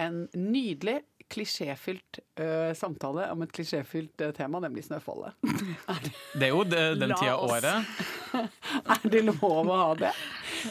en 0.00 0.26
nydelig, 0.36 1.00
klisjéfylt 1.32 2.20
uh, 2.38 2.70
samtale 2.78 3.24
om 3.32 3.40
et 3.42 3.52
klisjéfylt 3.54 4.22
uh, 4.22 4.28
tema, 4.36 4.60
nemlig 4.62 4.84
snøfallet? 4.86 5.34
Det 6.38 6.46
er 6.46 6.52
jo 6.52 6.60
det, 6.68 6.82
den 7.00 7.14
tida 7.16 7.32
av 7.34 7.48
året. 7.48 7.96
Er 8.94 9.08
det 9.10 9.24
lov 9.24 9.42
å 9.42 9.78
ha 9.80 9.88
det? 9.98 10.12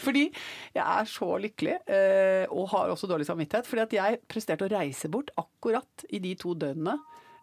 Fordi 0.03 0.27
jeg 0.29 0.83
er 0.85 1.09
så 1.09 1.27
lykkelig, 1.41 1.75
uh, 1.89 2.45
og 2.55 2.69
har 2.71 2.93
også 2.93 3.09
dårlig 3.11 3.27
samvittighet, 3.27 3.67
fordi 3.67 3.83
at 3.83 3.97
jeg 3.97 4.21
presterte 4.31 4.69
å 4.69 4.71
reise 4.71 5.11
bort 5.11 5.33
akkurat 5.41 6.07
i 6.13 6.21
de 6.23 6.35
to 6.39 6.55
døgnene 6.55 6.95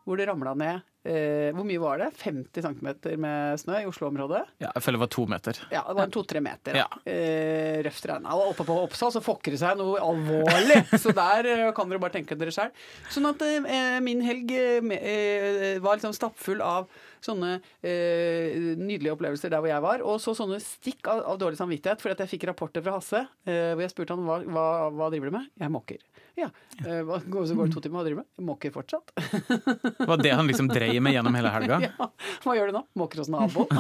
hvor 0.07 0.19
det 0.19 0.27
ramla 0.31 0.55
ned 0.59 0.89
eh, 1.05 1.51
Hvor 1.57 1.67
mye 1.69 1.81
var 1.83 2.03
det? 2.03 2.09
50 2.21 2.65
cm 2.67 2.91
med 3.23 3.61
snø 3.61 3.81
i 3.83 3.87
Oslo-området? 3.91 4.43
Ja, 4.63 4.71
jeg 4.75 4.85
føler 4.85 4.99
det 5.01 5.05
var 5.05 5.13
to 5.17 5.27
meter. 5.31 5.61
Ja, 5.73 5.85
det 5.89 5.97
var 5.99 6.13
to-tre 6.15 6.43
meter. 6.45 6.79
Ja. 6.83 6.89
Eh, 7.05 7.81
røft 7.87 8.07
regna. 8.11 8.35
Og 8.39 8.53
oppe 8.53 8.67
på 8.69 8.77
Oppsal 8.85 9.15
så 9.15 9.23
fokker 9.25 9.55
det 9.57 9.63
seg 9.63 9.79
noe 9.81 10.01
alvorlig. 10.03 10.83
Så 11.03 11.15
der 11.17 11.49
eh, 11.51 11.69
kan 11.77 11.91
dere 11.91 12.03
bare 12.03 12.17
tenke 12.19 12.37
dere 12.39 12.53
sjøl. 12.55 12.71
Sånn 13.13 13.31
at 13.31 13.43
eh, 13.47 13.99
min 14.05 14.23
helg 14.25 14.53
eh, 14.57 14.93
eh, 14.99 15.81
var 15.83 15.99
liksom 15.99 16.15
stappfull 16.17 16.63
av 16.65 16.91
sånne 17.23 17.53
eh, 17.87 18.75
nydelige 18.79 19.13
opplevelser 19.15 19.53
der 19.53 19.63
hvor 19.63 19.71
jeg 19.71 19.85
var. 19.85 20.03
Og 20.07 20.19
så 20.23 20.35
sånne 20.37 20.59
stikk 20.63 21.07
av, 21.11 21.23
av 21.33 21.39
dårlig 21.41 21.61
samvittighet 21.61 22.03
fordi 22.03 22.17
at 22.17 22.25
jeg 22.25 22.33
fikk 22.35 22.49
rapporter 22.51 22.83
fra 22.85 22.97
Hasse 22.99 23.21
eh, 23.47 23.73
hvor 23.77 23.85
jeg 23.85 23.93
spurte 23.95 24.17
han 24.17 24.27
hva, 24.27 24.41
hva, 24.43 24.67
hva 24.91 25.11
driver 25.13 25.31
du 25.31 25.37
med. 25.39 25.51
Jeg 25.63 25.75
måker. 25.75 26.03
Ja. 26.39 26.49
Eh, 26.83 27.03
så 27.07 27.21
går 27.29 27.69
det 27.69 27.75
to 27.77 27.83
timer, 27.85 28.01
hva 28.01 28.05
driver 28.09 28.19
du 28.19 28.23
med? 28.25 28.29
Jeg 28.41 28.49
måker 28.49 28.75
fortsatt. 28.75 29.13
Var 30.09 30.23
det 30.25 30.35
han 30.35 30.51
liksom 30.51 30.71
dreiv 30.93 31.03
med 31.03 31.17
gjennom 31.17 31.41
hele 31.41 31.57
helga. 31.57 31.81
Ja, 32.03 32.07
hva 32.45 32.55
gjør 32.57 32.71
du 32.71 32.79
nå? 32.79 32.83
Måker 32.99 33.23
hos 33.23 33.31
naboen. 33.33 33.69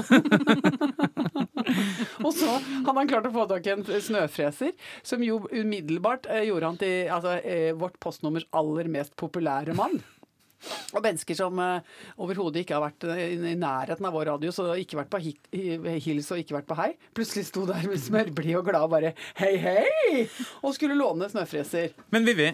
og 2.27 2.33
så 2.35 2.57
hadde 2.57 2.99
han 2.99 3.11
klart 3.11 3.29
å 3.29 3.35
få 3.35 3.47
tak 3.51 3.69
i 3.69 3.75
en 3.75 3.85
snøfreser, 3.87 4.73
som 5.07 5.23
jo 5.25 5.43
umiddelbart 5.51 6.27
eh, 6.33 6.47
gjorde 6.49 6.73
han 6.73 6.81
til 6.81 7.13
altså, 7.13 7.37
eh, 7.41 7.71
vårt 7.79 7.99
postnummers 8.03 8.47
aller 8.57 8.91
mest 8.93 9.17
populære 9.21 9.77
mann. 9.79 10.01
Og 10.95 11.03
mennesker 11.03 11.35
som 11.39 11.59
uh, 11.59 11.81
overhodet 12.23 12.63
ikke 12.63 12.77
har 12.77 12.85
vært 12.85 13.07
eh, 13.11 13.35
i 13.53 13.55
nærheten 13.59 14.07
av 14.07 14.15
vår 14.15 14.29
radio, 14.33 14.53
så 14.55 14.69
ikke 14.79 15.01
vært 15.01 15.11
på 15.13 15.21
hils 15.23 16.31
og 16.33 16.43
ikke 16.43 16.59
vært 16.59 16.69
på 16.71 16.77
hei, 16.79 16.91
plutselig 17.17 17.47
sto 17.49 17.65
der 17.69 17.87
med 17.89 17.99
smørblid 18.03 18.59
og 18.61 18.69
glad 18.69 18.85
og 18.87 18.93
bare 18.95 19.15
hei, 19.41 19.55
hei! 19.63 20.27
Og 20.63 20.75
skulle 20.77 20.99
låne 20.99 21.29
snøfreser. 21.33 21.97
Men 22.15 22.29
Vivi, 22.29 22.51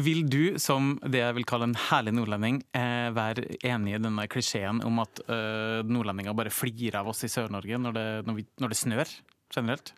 vil 0.00 0.22
du 0.32 0.42
som 0.62 0.94
det 1.04 1.20
jeg 1.20 1.36
vil 1.36 1.44
kalle 1.48 1.68
en 1.68 1.76
herlig 1.90 2.14
nordlending, 2.16 2.62
eh, 2.76 3.10
være 3.16 3.44
enig 3.68 3.98
i 3.98 4.02
denne 4.02 4.24
klisjeen 4.32 4.80
om 4.88 5.02
at 5.04 5.20
eh, 5.28 5.80
nordlendinger 5.86 6.36
bare 6.38 6.52
flirer 6.54 7.02
av 7.02 7.12
oss 7.12 7.22
i 7.28 7.32
Sør-Norge 7.32 7.78
når, 7.84 7.96
det- 7.98 8.26
når, 8.28 8.44
når 8.64 8.72
det 8.74 8.80
snør 8.80 9.12
generelt? 9.54 9.92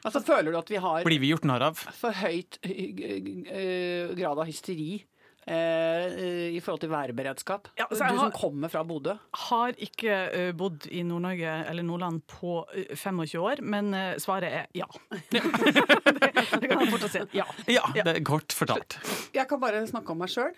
Altså, 0.00 0.22
føler 0.24 0.54
du 0.54 0.56
at 0.62 0.70
vi 0.72 0.78
har 0.80 1.04
Blir 1.04 1.20
vi 1.20 1.28
gjort 1.34 1.44
narr 1.44 1.66
av? 1.66 1.80
for 1.98 2.14
høyt 2.22 2.56
eh, 2.64 4.14
grad 4.16 4.38
av 4.40 4.46
hysteri 4.48 5.02
eh, 5.50 6.54
i 6.54 6.60
forhold 6.62 6.80
til 6.84 6.92
værberedskap. 6.92 7.68
Ja, 7.78 7.86
du 7.90 7.96
så 7.96 8.04
jeg 8.06 8.14
som 8.14 8.22
har- 8.24 8.34
kommer 8.36 8.70
fra 8.72 8.82
Bodø. 8.86 9.16
Har 9.48 9.74
ikke 9.78 10.14
uh, 10.30 10.52
bodd 10.56 10.86
i 10.90 11.02
Nord-Norge 11.06 11.54
eller 11.70 11.82
Nordland 11.86 12.22
på 12.30 12.60
uh, 12.64 12.94
25 12.94 13.40
år, 13.42 13.62
men 13.62 13.92
uh, 13.94 14.14
svaret 14.22 14.52
er 14.62 14.66
ja. 14.78 14.86
det, 15.32 15.42
det 15.42 16.70
kan 16.70 16.80
jeg 16.84 16.90
fortsatt 16.94 17.14
si. 17.16 17.24
Ja. 17.38 17.46
Ja, 17.70 17.84
det 18.04 18.16
er 18.16 18.24
kort 18.26 18.54
fortalt. 18.56 18.98
Jeg 19.34 19.48
kan 19.50 19.60
bare 19.62 19.82
snakke 19.90 20.14
om 20.14 20.20
meg 20.22 20.30
sjøl. 20.32 20.54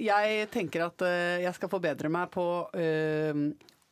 jeg 0.00 0.46
tenker 0.52 0.86
at 0.88 1.02
eh, 1.06 1.42
jeg 1.44 1.54
skal 1.56 1.70
forbedre 1.72 2.08
meg 2.12 2.30
på 2.34 2.44
eh, 2.78 3.40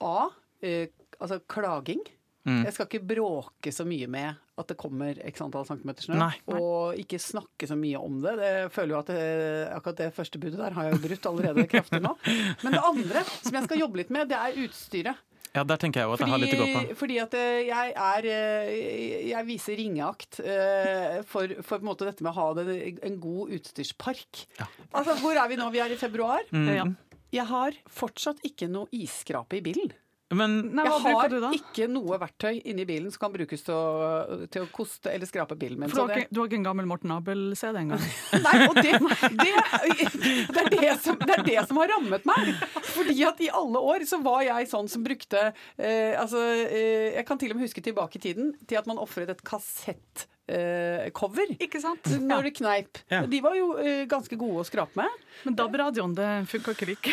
A. 0.05 0.29
eh, 0.63 0.87
altså 1.19 1.41
klaging. 1.51 2.01
Jeg 2.47 2.75
skal 2.75 2.87
ikke 2.89 3.05
bråke 3.05 3.73
så 3.75 3.85
mye 3.85 4.07
med 4.11 4.39
at 4.59 4.71
det 4.71 4.77
kommer 4.81 5.19
x 5.29 5.43
antall 5.45 5.67
centimeter 5.69 6.07
snø. 6.07 6.17
Nei, 6.19 6.33
nei. 6.49 6.59
Og 6.59 6.99
ikke 6.99 7.21
snakke 7.23 7.69
så 7.69 7.77
mye 7.79 8.01
om 8.01 8.19
det. 8.25 8.35
det 8.41 8.51
jeg 8.55 8.71
føler 8.75 8.95
jo 8.95 9.01
at 9.01 9.13
det, 9.13 9.25
Akkurat 9.75 10.01
det 10.01 10.11
første 10.17 10.41
budet 10.43 10.59
der 10.61 10.77
har 10.77 10.89
jeg 10.89 10.97
jo 10.97 11.03
brutt 11.05 11.29
allerede 11.31 11.67
kraftig 11.71 12.01
nå. 12.05 12.15
Men 12.65 12.77
det 12.77 12.85
andre 12.91 13.25
som 13.29 13.59
jeg 13.59 13.69
skal 13.69 13.83
jobbe 13.85 14.03
litt 14.03 14.15
med, 14.15 14.31
det 14.33 14.39
er 14.39 14.63
utstyret. 14.65 15.25
Ja, 15.57 15.65
der 15.65 15.81
tenker 15.81 16.03
jeg 16.03 16.09
jo 16.09 16.15
at 16.15 16.23
jeg 16.23 16.31
har 16.31 16.43
litt 16.43 16.55
å 16.55 16.61
gå 16.61 16.67
på. 16.75 16.97
Fordi 17.01 17.19
at 17.23 17.37
eh, 17.39 17.61
jeg 17.69 17.93
er 17.95 18.27
eh, 18.31 18.73
Jeg 19.31 19.47
viser 19.49 19.79
ringeakt 19.81 20.41
eh, 20.45 21.21
for, 21.29 21.55
for 21.63 21.79
på 21.79 21.83
en 21.83 21.89
måte 21.89 22.09
dette 22.09 22.25
med 22.25 22.35
å 22.35 22.39
ha 22.39 22.49
det, 22.59 22.77
en 23.07 23.17
god 23.23 23.55
utstyrspark. 23.59 24.45
Altså, 24.93 25.17
Hvor 25.23 25.39
er 25.41 25.49
vi 25.51 25.59
nå? 25.61 25.71
Vi 25.75 25.83
er 25.85 25.95
i 25.95 26.01
februar. 26.01 26.45
Mm. 26.53 26.95
Jeg 27.35 27.49
har 27.49 27.77
fortsatt 27.93 28.41
ikke 28.47 28.69
noe 28.73 28.89
isskrape 28.95 29.59
i 29.59 29.65
bilen. 29.65 29.93
Men 30.37 30.59
Nei, 30.77 30.85
hva 30.85 30.99
jeg 31.01 31.17
har 31.17 31.31
du 31.33 31.39
da? 31.41 31.51
ikke 31.57 31.87
noe 31.89 32.19
verktøy 32.21 32.59
inni 32.69 32.85
bilen 32.89 33.09
som 33.13 33.23
kan 33.23 33.33
brukes 33.33 33.63
til 33.65 33.73
å, 33.73 34.45
til 34.53 34.67
å 34.67 34.69
koste 34.75 35.09
eller 35.09 35.29
skrape 35.29 35.57
bilen 35.57 35.81
min. 35.81 35.89
For 35.89 36.03
du 36.03 36.13
har, 36.13 36.25
ikke, 36.25 36.35
du 36.35 36.43
har 36.43 36.51
ikke 36.51 36.59
en 36.61 36.67
gammel 36.67 36.89
Morten 36.91 37.15
Abel-CD 37.15 37.81
engang? 37.81 38.05
Nei, 38.47 38.55
og 38.67 38.77
det, 38.77 38.93
det, 38.99 39.55
det, 40.53 40.63
er 40.67 40.71
det, 40.75 40.95
som, 41.05 41.17
det 41.23 41.39
er 41.39 41.45
det 41.49 41.59
som 41.71 41.81
har 41.81 41.93
rammet 41.95 42.29
meg. 42.29 42.53
Fordi 42.93 43.17
at 43.25 43.41
i 43.41 43.53
alle 43.57 43.85
år 43.95 44.05
så 44.11 44.21
var 44.25 44.45
jeg 44.45 44.69
sånn 44.69 44.91
som 44.93 45.07
brukte 45.07 45.49
eh, 45.49 46.13
Altså, 46.19 46.43
eh, 46.67 47.15
jeg 47.17 47.25
kan 47.29 47.41
til 47.41 47.55
og 47.55 47.59
med 47.59 47.69
huske 47.69 47.85
tilbake 47.85 48.21
i 48.21 48.27
tiden 48.29 48.53
til 48.69 48.81
at 48.81 48.89
man 48.91 49.01
ofret 49.01 49.33
et 49.33 49.45
kassettcover. 49.47 50.35
Eh, 50.49 51.11
cover 51.13 51.51
Ikke 51.61 51.77
sant? 51.83 52.07
når 52.25 52.47
det 52.49 52.53
kneip. 52.57 52.99
Ja. 53.13 53.19
De 53.29 53.41
var 53.45 53.53
jo 53.59 53.67
eh, 53.83 54.07
ganske 54.09 54.33
gode 54.41 54.63
å 54.63 54.65
skrape 54.65 54.97
med. 54.97 55.25
Men 55.45 55.57
DAB-radioen, 55.59 56.15
det 56.17 56.29
funka 56.49 56.73
ikke 56.73 56.87
like. 56.89 57.13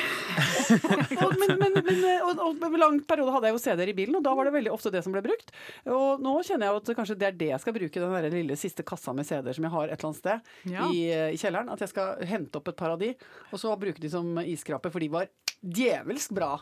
Og, 1.26 1.34
men, 1.41 1.52
men, 1.60 1.76
men, 1.84 2.00
eh, 2.08 2.24
og, 2.26 2.39
og 2.63 2.78
lang 2.80 3.02
periode 3.08 3.34
hadde 3.36 3.50
jeg 3.52 3.58
jo 3.58 3.62
CD-er 3.65 3.91
i 3.91 3.95
bilen, 3.98 4.15
og 4.17 4.24
da 4.26 4.32
var 4.38 4.48
det 4.48 4.54
veldig 4.56 4.71
ofte 4.74 4.91
det 4.93 5.02
som 5.06 5.13
ble 5.13 5.21
brukt. 5.26 5.52
Og 5.91 6.24
nå 6.24 6.34
kjenner 6.48 6.69
jeg 6.69 6.74
jo 6.78 6.80
at 6.82 6.91
kanskje 7.02 7.17
det 7.21 7.28
er 7.28 7.38
det 7.41 7.50
jeg 7.52 7.63
skal 7.65 7.76
bruke, 7.76 8.02
den 8.06 8.15
der 8.15 8.34
lille 8.34 8.58
siste 8.60 8.86
kassa 8.88 9.13
med 9.15 9.28
CD-er 9.28 9.58
som 9.60 9.67
jeg 9.67 9.76
har 9.76 9.91
et 9.91 9.98
eller 10.00 10.10
annet 10.13 10.21
sted 10.24 10.71
Ja. 10.71 10.88
i, 10.89 11.02
i 11.36 11.41
kjelleren. 11.41 11.69
At 11.76 11.84
jeg 11.84 11.91
skal 11.91 12.24
hente 12.32 12.62
opp 12.62 12.71
et 12.71 12.80
par 12.80 12.95
av 12.95 13.02
de, 13.04 13.12
og 13.52 13.60
så 13.62 13.76
bruke 13.80 14.02
de 14.02 14.12
som 14.15 14.32
isskraper, 14.41 14.93
for 14.95 15.04
de 15.04 15.12
var 15.12 15.28
djevelsk 15.60 16.34
bra 16.39 16.54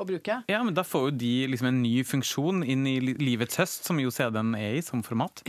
å 0.00 0.04
bruke. 0.08 0.38
Ja, 0.48 0.62
men 0.64 0.72
Da 0.72 0.80
får 0.88 1.10
jo 1.10 1.16
de 1.20 1.32
liksom 1.52 1.68
en 1.68 1.82
ny 1.84 1.98
funksjon 2.08 2.62
inn 2.64 2.86
i 2.88 2.94
livets 3.20 3.58
høst, 3.60 3.84
som 3.84 3.98
jo 4.00 4.08
CD-en 4.14 4.54
er 4.56 4.78
i 4.78 4.84
som 4.84 5.02
format. 5.04 5.42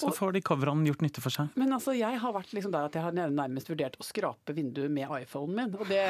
Så 0.00 0.12
får 0.14 0.34
de 0.36 0.42
coverne 0.44 0.86
gjort 0.88 1.04
nytte 1.04 1.22
for 1.24 1.34
seg. 1.34 1.50
Men 1.60 1.72
altså, 1.76 1.94
jeg 1.96 2.20
har 2.20 2.34
vært 2.34 2.54
liksom 2.56 2.72
der 2.74 2.88
at 2.88 2.96
jeg 2.96 3.04
har 3.04 3.14
nærmest 3.14 3.70
vurdert 3.70 3.98
å 4.00 4.06
skrape 4.06 4.54
vinduet 4.56 4.92
med 4.92 5.10
iPhonen 5.20 5.58
min, 5.58 5.74
og 5.78 5.88
det 5.90 6.02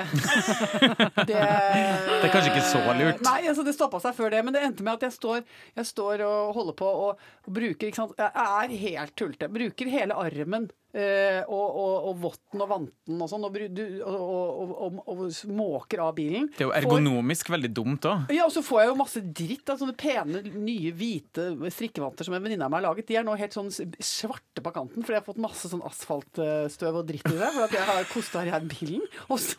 Det, 1.29 1.41
er 1.41 2.31
kanskje 2.33 2.53
ikke 2.53 2.67
så 2.67 2.83
lurt. 2.99 3.23
Nei, 3.25 3.41
altså 3.51 3.65
det 3.67 3.75
stoppa 3.77 4.01
seg 4.03 4.17
før 4.17 4.33
det, 4.35 4.43
men 4.47 4.57
det 4.57 4.63
endte 4.67 4.87
med 4.87 4.99
at 4.99 5.09
jeg 5.09 5.17
står, 5.17 5.45
jeg 5.79 5.89
står 5.89 6.25
og 6.27 6.55
holder 6.57 6.79
på 6.79 6.89
og, 7.09 7.27
og 7.45 7.59
bruker 7.59 7.91
ikke 7.91 8.01
sant? 8.01 8.17
Jeg 8.19 8.33
er 8.35 8.79
helt 8.85 9.15
tullete. 9.19 9.51
Bruker 9.53 9.93
hele 9.93 10.19
armen 10.19 10.71
og, 10.95 11.79
og, 11.85 11.95
og 12.11 12.19
votten 12.23 12.63
og 12.63 12.69
vanten 12.71 13.23
og 13.25 13.31
sånn, 13.31 13.43
og, 13.49 13.57
og, 13.59 14.05
og, 14.07 14.75
og, 14.75 14.99
og, 15.11 15.23
og 15.27 15.53
måker 15.59 16.03
av 16.05 16.13
bilen. 16.15 16.47
Det 16.55 16.63
er 16.63 16.69
jo 16.69 16.73
Får- 16.75 16.81
ergonomisk 16.85 17.51
veldig 17.51 17.71
dumt 17.75 18.07
òg. 18.11 18.31
ja, 18.37 18.45
og 18.47 18.53
så 18.55 18.63
får 18.63 18.81
jeg 18.85 18.91
jo 18.93 18.97
masse 19.01 19.23
dritt 19.41 19.73
av 19.75 19.81
sånne 19.81 19.97
pene, 19.99 20.43
nye, 20.55 20.93
hvite 20.95 21.49
strikkevanter 21.75 22.29
som 22.29 22.37
en 22.39 22.45
venninne 22.45 22.65
av 22.67 22.71
meg 22.73 22.81
har 22.83 22.87
laget. 22.93 23.09
De 23.11 23.19
er 23.19 23.27
nå 23.27 23.35
helt 23.41 23.57
sånn 23.57 23.73
svarte 23.75 24.63
på 24.63 24.73
kanten, 24.77 25.03
fordi 25.03 25.17
jeg 25.17 25.23
har 25.25 25.27
fått 25.27 25.43
masse 25.43 25.71
sånn 25.73 25.83
asfaltstøv 25.89 27.01
og 27.01 27.07
dritt 27.09 27.27
i 27.31 27.37
det. 27.41 27.51
For 27.57 27.67
at 27.67 27.75
jeg 27.75 27.89
har 27.91 28.09
kosta 28.13 28.45
her 28.47 28.65
bilen. 28.71 29.03
Og 29.33 29.39
så, 29.43 29.57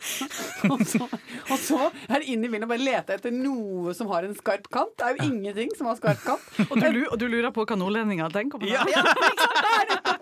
og, 0.70 0.82
så, 0.88 1.04
og 1.06 1.58
så 1.60 1.80
er 2.08 2.22
det 2.22 2.30
inn 2.32 2.44
i 2.46 2.50
bilen 2.50 2.64
og 2.66 2.72
bare 2.72 2.84
lete 2.86 3.16
etter 3.18 3.34
noe 3.34 3.92
som 3.96 4.08
har 4.12 4.24
en 4.26 4.34
skarp 4.38 4.70
kant. 4.72 4.94
Det 4.96 5.04
er 5.10 5.18
jo 5.20 5.28
ingenting 5.30 5.72
som 5.76 5.90
har 5.90 5.98
skarp 6.00 6.22
kant. 6.24 6.48
Og 6.70 6.80
du, 6.80 7.02
og 7.12 7.16
du 7.20 7.26
lurer 7.30 7.52
på 7.54 7.64
hva 7.68 7.76
nordlendinger 7.78 8.32
tenker 8.34 8.62
på 8.62 8.66
det? 8.68 8.74
Ja, 8.76 8.84
men 8.86 8.94
ikke 8.96 9.44
sant? 9.44 9.64
Det 10.06 10.14
er 10.14 10.15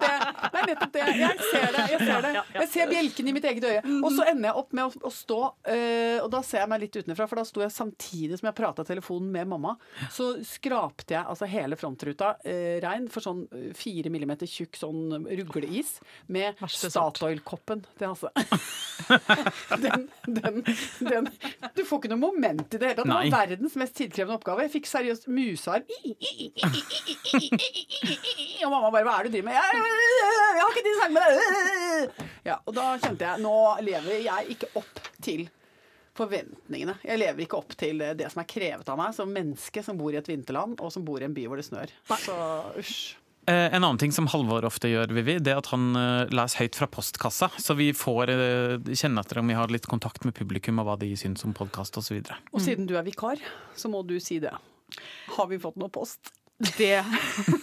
nettopp 0.75 0.93
det. 0.93 1.05
Det 1.05 1.09
er 1.09 1.15
det. 1.15 1.23
Jeg 1.25 1.39
ser 1.51 1.69
det. 1.75 1.85
Jeg 1.95 2.01
ser 2.05 2.25
det. 2.27 2.33
Jeg 2.59 2.69
ser 2.75 2.91
bjelken 2.93 3.29
i 3.31 3.35
mitt 3.37 3.49
eget 3.51 3.65
øye. 3.71 3.83
Og 4.05 4.11
så 4.15 4.27
ender 4.31 4.51
jeg 4.51 4.61
opp 4.61 4.75
med 4.77 4.85
å, 4.85 4.91
å 5.09 5.13
stå, 5.15 5.41
eh, 5.75 6.19
og 6.21 6.29
da 6.35 6.41
ser 6.47 6.63
jeg 6.65 6.71
meg 6.75 6.85
litt 6.85 6.99
utenfra, 7.01 7.27
for 7.31 7.41
da 7.41 7.47
sto 7.49 7.63
jeg 7.65 7.73
samtidig 7.75 8.39
som 8.41 8.51
jeg 8.51 8.59
prata 8.59 8.85
telefonen 8.87 9.31
med 9.35 9.51
mamma, 9.55 9.75
så 10.13 10.31
skrapte 10.47 11.17
jeg 11.17 11.25
altså 11.25 11.49
hele 11.51 11.79
frontruta 11.81 12.35
eh, 12.45 12.77
rein 12.85 13.09
for 13.13 13.25
sånn 13.25 13.45
eh, 13.55 13.71
fire 13.79 14.13
millimeter 14.13 14.49
tjukk 14.51 14.79
sånn 14.81 15.27
rugleis 15.41 15.97
med 16.33 16.59
Statoil-koppen 16.65 17.85
til 17.99 18.13
Hasse. 18.13 18.31
Den, 19.85 20.07
den, 20.27 20.61
den 21.01 21.27
Du 21.75 21.83
får 21.87 21.99
ikke 21.99 22.11
noe 22.13 22.23
moment 22.29 22.75
i 22.75 22.79
det 22.81 22.93
hele 22.93 22.97
tatt. 23.01 23.09
Det 23.09 23.15
var 23.15 23.33
verdens 23.35 23.75
mest 23.81 23.97
tidkrevende 23.99 24.39
oppgave. 24.39 24.65
Jeg 24.67 24.73
fikk 24.77 24.87
seriøst 24.91 25.27
musearm. 25.29 25.85
Og 28.65 28.71
mamma 28.73 28.91
bare 28.95 29.05
'Hva 29.05 29.15
er 29.19 29.27
det 29.27 29.33
du 29.33 29.37
driver 29.37 29.49
med?' 29.51 29.59
Jeg, 29.59 29.65
jeg 30.59 30.64
har 30.65 30.73
ikke 30.75 30.85
tid 30.85 30.91
til 30.91 30.97
å 30.97 31.03
snakke 31.03 31.17
med 31.17 31.27
deg. 31.29 32.31
Ja, 32.49 32.57
og 32.65 32.75
da 32.77 32.87
kjente 33.01 33.29
jeg 33.29 33.45
nå 33.45 33.55
lever 33.87 34.25
jeg 34.25 34.57
ikke 34.57 34.71
opp 34.81 35.05
til 35.25 35.47
forventningene. 36.15 36.95
Jeg 37.03 37.19
lever 37.21 37.45
ikke 37.45 37.59
opp 37.59 37.75
til 37.79 38.03
det 38.19 38.29
som 38.31 38.43
er 38.45 38.49
krevet 38.51 38.89
av 38.93 38.99
meg 39.01 39.15
som 39.17 39.33
menneske 39.35 39.83
som 39.83 39.99
bor 39.99 40.15
i 40.15 40.21
et 40.21 40.29
vinterland, 40.31 40.79
og 40.79 40.93
som 40.95 41.05
bor 41.07 41.23
i 41.23 41.27
en 41.27 41.35
by 41.35 41.47
hvor 41.51 41.59
det 41.61 41.67
snør. 41.67 41.93
Så 42.23 42.37
usj. 42.79 42.97
Eh, 43.51 43.75
En 43.75 43.83
annen 43.85 43.99
ting 44.01 44.13
som 44.15 44.29
Halvor 44.33 44.65
ofte 44.65 44.89
gjør, 44.89 45.11
Vivi, 45.13 45.35
det 45.43 45.53
er 45.53 45.59
at 45.61 45.69
han 45.73 45.91
eh, 45.99 46.31
leser 46.33 46.65
høyt 46.65 46.79
fra 46.79 46.89
postkassa. 46.89 47.51
Så 47.61 47.77
vi 47.77 47.91
får 47.97 48.33
eh, 48.33 48.95
kjenne 48.97 49.21
etter 49.21 49.43
om 49.43 49.51
vi 49.51 49.59
har 49.59 49.73
litt 49.75 49.89
kontakt 49.91 50.25
med 50.25 50.37
publikum 50.39 50.81
og 50.81 50.89
hva 50.89 50.95
de 51.03 51.11
syns 51.19 51.45
om 51.45 51.53
podkast 51.57 51.99
osv. 52.01 52.23
Og 52.55 52.63
siden 52.65 52.89
du 52.89 52.95
er 52.97 53.05
vikar, 53.05 53.43
så 53.77 53.91
må 53.93 54.01
du 54.07 54.17
si 54.23 54.39
det. 54.41 54.55
Har 55.35 55.51
vi 55.51 55.61
fått 55.61 55.77
noe 55.81 55.93
post? 55.93 56.31
Det, 56.59 57.05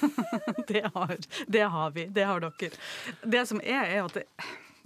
det, 0.67 0.81
har, 0.93 1.15
det 1.47 1.61
har 1.61 1.91
vi. 1.95 2.05
Det 2.05 2.23
har 2.27 2.39
dere. 2.43 2.75
Det 3.23 3.45
som 3.47 3.61
er, 3.63 3.85
er 3.95 4.03
at 4.03 4.13
det, 4.19 4.25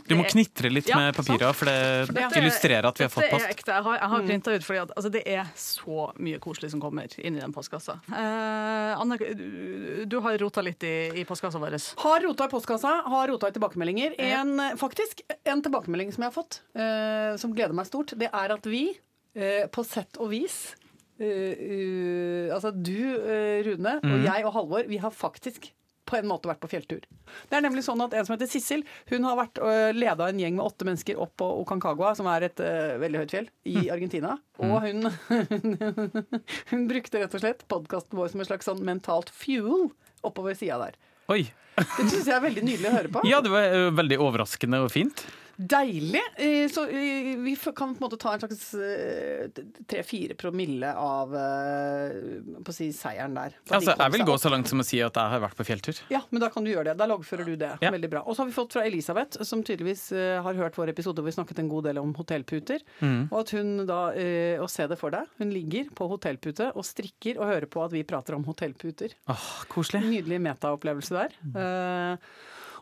Du 0.05 0.13
må 0.15 0.23
knitre 0.29 0.69
litt 0.69 0.85
Ja, 0.91 0.99
med 1.01 1.15
papiret, 1.17 1.55
for 1.57 1.65
det 1.65 2.11
Dette 2.11 2.27
er- 2.27 2.43
illustrerer 2.43 2.85
at 2.85 2.99
vi 3.01 3.07
har 3.07 3.09
fått 3.09 3.23
Dette 3.25 3.39
er 3.39 3.41
post. 3.41 3.49
ekte. 3.55 3.73
Jeg 3.73 3.83
har, 3.87 3.97
jeg 3.97 4.09
har 4.13 4.25
printa 4.27 4.53
ut, 4.53 4.63
for 4.67 4.77
altså, 4.83 5.09
det 5.15 5.23
er 5.33 5.49
så 5.57 6.05
mye 6.21 6.37
koselig 6.43 6.69
som 6.75 6.83
kommer 6.83 7.09
inn 7.17 7.39
i 7.39 7.41
den 7.41 7.55
postkassa. 7.55 7.97
Eh, 8.13 8.93
Anne, 9.01 9.17
du, 9.17 10.05
du 10.05 10.17
har 10.21 10.37
rota 10.43 10.61
litt 10.61 10.85
i, 10.85 10.93
i 11.23 11.25
postkassa 11.25 11.57
vår. 11.63 11.79
Har 12.05 12.21
rota 12.27 12.45
i 12.45 12.53
postkassa, 12.53 12.93
har 13.09 13.27
rota 13.33 13.49
i 13.49 13.57
tilbakemeldinger. 13.57 14.15
En, 14.21 14.53
faktisk, 14.77 15.25
en 15.43 15.65
tilbakemelding 15.65 16.13
som 16.13 16.27
jeg 16.27 16.29
har 16.35 16.37
fått, 16.37 16.61
eh, 16.77 17.33
som 17.41 17.57
gleder 17.57 17.73
meg 17.73 17.89
stort, 17.89 18.13
det 18.21 18.29
er 18.29 18.53
at 18.59 18.69
vi, 18.69 18.85
eh, 19.33 19.65
på 19.73 19.81
sett 19.83 20.21
og 20.21 20.29
vis 20.37 20.75
eh, 21.21 22.51
Altså 22.53 22.71
du, 22.75 22.99
eh, 23.21 23.63
Rune, 23.67 23.97
og 24.03 24.27
jeg 24.27 24.45
og 24.45 24.55
Halvor, 24.55 24.87
vi 24.89 25.01
har 25.01 25.13
faktisk 25.13 25.71
på 26.05 26.19
en 26.19 26.27
måte 26.29 26.49
vært 26.49 26.61
på 26.61 26.69
fjelltur. 26.69 27.03
Det 27.49 27.57
er 27.57 27.63
nemlig 27.65 27.83
sånn 27.85 28.03
at 28.05 28.13
En 28.13 28.27
som 28.27 28.35
heter 28.35 28.49
Sissel, 28.49 28.83
hun 29.09 29.25
har 29.27 29.39
vært 29.39 29.57
uh, 29.61 29.89
leda 29.95 30.29
en 30.29 30.41
gjeng 30.41 30.57
med 30.59 30.65
åtte 30.65 30.87
mennesker 30.87 31.19
opp 31.21 31.33
på 31.41 31.47
Ocancagua, 31.63 32.13
som 32.17 32.29
er 32.29 32.47
et 32.49 32.61
uh, 32.61 32.95
veldig 33.01 33.23
høyt 33.23 33.33
fjell, 33.33 33.49
i 33.65 33.87
Argentina. 33.93 34.35
Og 34.61 34.75
hun, 34.85 35.09
hun 36.71 36.87
brukte 36.91 37.23
rett 37.23 37.37
og 37.37 37.41
slett 37.41 37.65
podkasten 37.71 38.19
vår 38.19 38.33
som 38.33 38.43
en 38.43 38.49
slags 38.51 38.69
sånn 38.69 38.83
mentalt 38.85 39.33
fuel 39.33 39.89
oppover 40.25 40.57
sida 40.57 40.77
der. 40.83 40.99
Oi. 41.33 41.41
Det 41.75 42.05
syns 42.05 42.29
jeg 42.29 42.35
er 42.37 42.43
veldig 42.43 42.63
nydelig 42.63 42.91
å 42.91 42.95
høre 42.99 43.13
på. 43.17 43.25
Ja, 43.31 43.41
det 43.43 43.51
var 43.53 43.73
veldig 43.97 44.21
overraskende 44.23 44.85
og 44.85 44.93
fint. 44.93 45.25
Deilig. 45.55 46.21
Eh, 46.37 46.67
Så 46.71 46.85
eh, 46.89 47.31
vi 47.39 47.55
kan 47.55 47.93
på 47.95 47.99
en 47.99 48.03
måte 48.03 48.19
ta 48.21 48.33
en 48.35 48.43
slags 48.43 48.65
tre-fire 49.87 50.35
promille 50.39 50.91
av 50.99 51.35
eh, 51.39 52.17
på 52.65 52.73
å 52.73 52.75
si 52.75 52.89
seieren 52.95 53.37
der. 53.37 53.55
Altså, 53.69 53.95
jeg 53.95 54.15
vil 54.15 54.25
gå 54.27 54.37
så 54.41 54.51
langt 54.53 54.71
som 54.71 54.83
å 54.83 54.87
si 54.87 54.99
at 55.03 55.15
jeg 55.15 55.33
har 55.35 55.43
vært 55.43 55.57
på 55.59 55.67
fjelltur. 55.67 56.01
Ja, 56.13 56.23
men 56.31 56.43
da 56.43 56.49
kan 56.53 56.65
du 56.65 56.71
gjøre 56.73 56.91
det. 56.91 56.97
Da 56.99 57.07
loggfører 57.09 57.47
du 57.47 57.55
det. 57.59 57.71
Ja. 57.83 57.93
Veldig 57.95 58.11
bra. 58.11 58.23
Og 58.25 58.35
så 58.35 58.43
har 58.43 58.51
vi 58.51 58.57
fått 58.57 58.75
fra 58.77 58.85
Elisabeth, 58.87 59.43
som 59.47 59.63
tydeligvis 59.65 60.07
eh, 60.15 60.39
har 60.43 60.59
hørt 60.59 60.79
vår 60.79 60.93
episode 60.93 61.21
hvor 61.21 61.31
vi 61.31 61.37
snakket 61.37 61.63
en 61.63 61.71
god 61.71 61.89
del 61.89 62.01
om 62.01 62.13
hotellputer. 62.17 62.83
Mm. 62.99 63.27
Og 63.29 63.39
at 63.43 63.55
hun 63.55 63.73
da, 63.85 64.01
Å 64.15 64.65
og 64.65 64.71
se 64.71 64.85
det 64.89 64.97
for 64.99 65.13
deg, 65.13 65.29
hun 65.39 65.51
ligger 65.53 65.89
på 65.95 66.07
hotellpute 66.09 66.71
og 66.75 66.85
strikker 66.87 67.39
og 67.39 67.49
hører 67.49 67.69
på 67.71 67.83
at 67.85 67.93
vi 67.93 68.03
prater 68.07 68.37
om 68.37 68.45
hotellputer. 68.47 69.15
Åh, 69.31 69.47
koselig. 69.71 70.03
Nydelig 70.05 70.41
metaopplevelse 70.45 71.15
der. 71.15 71.35
Eh, 71.55 72.17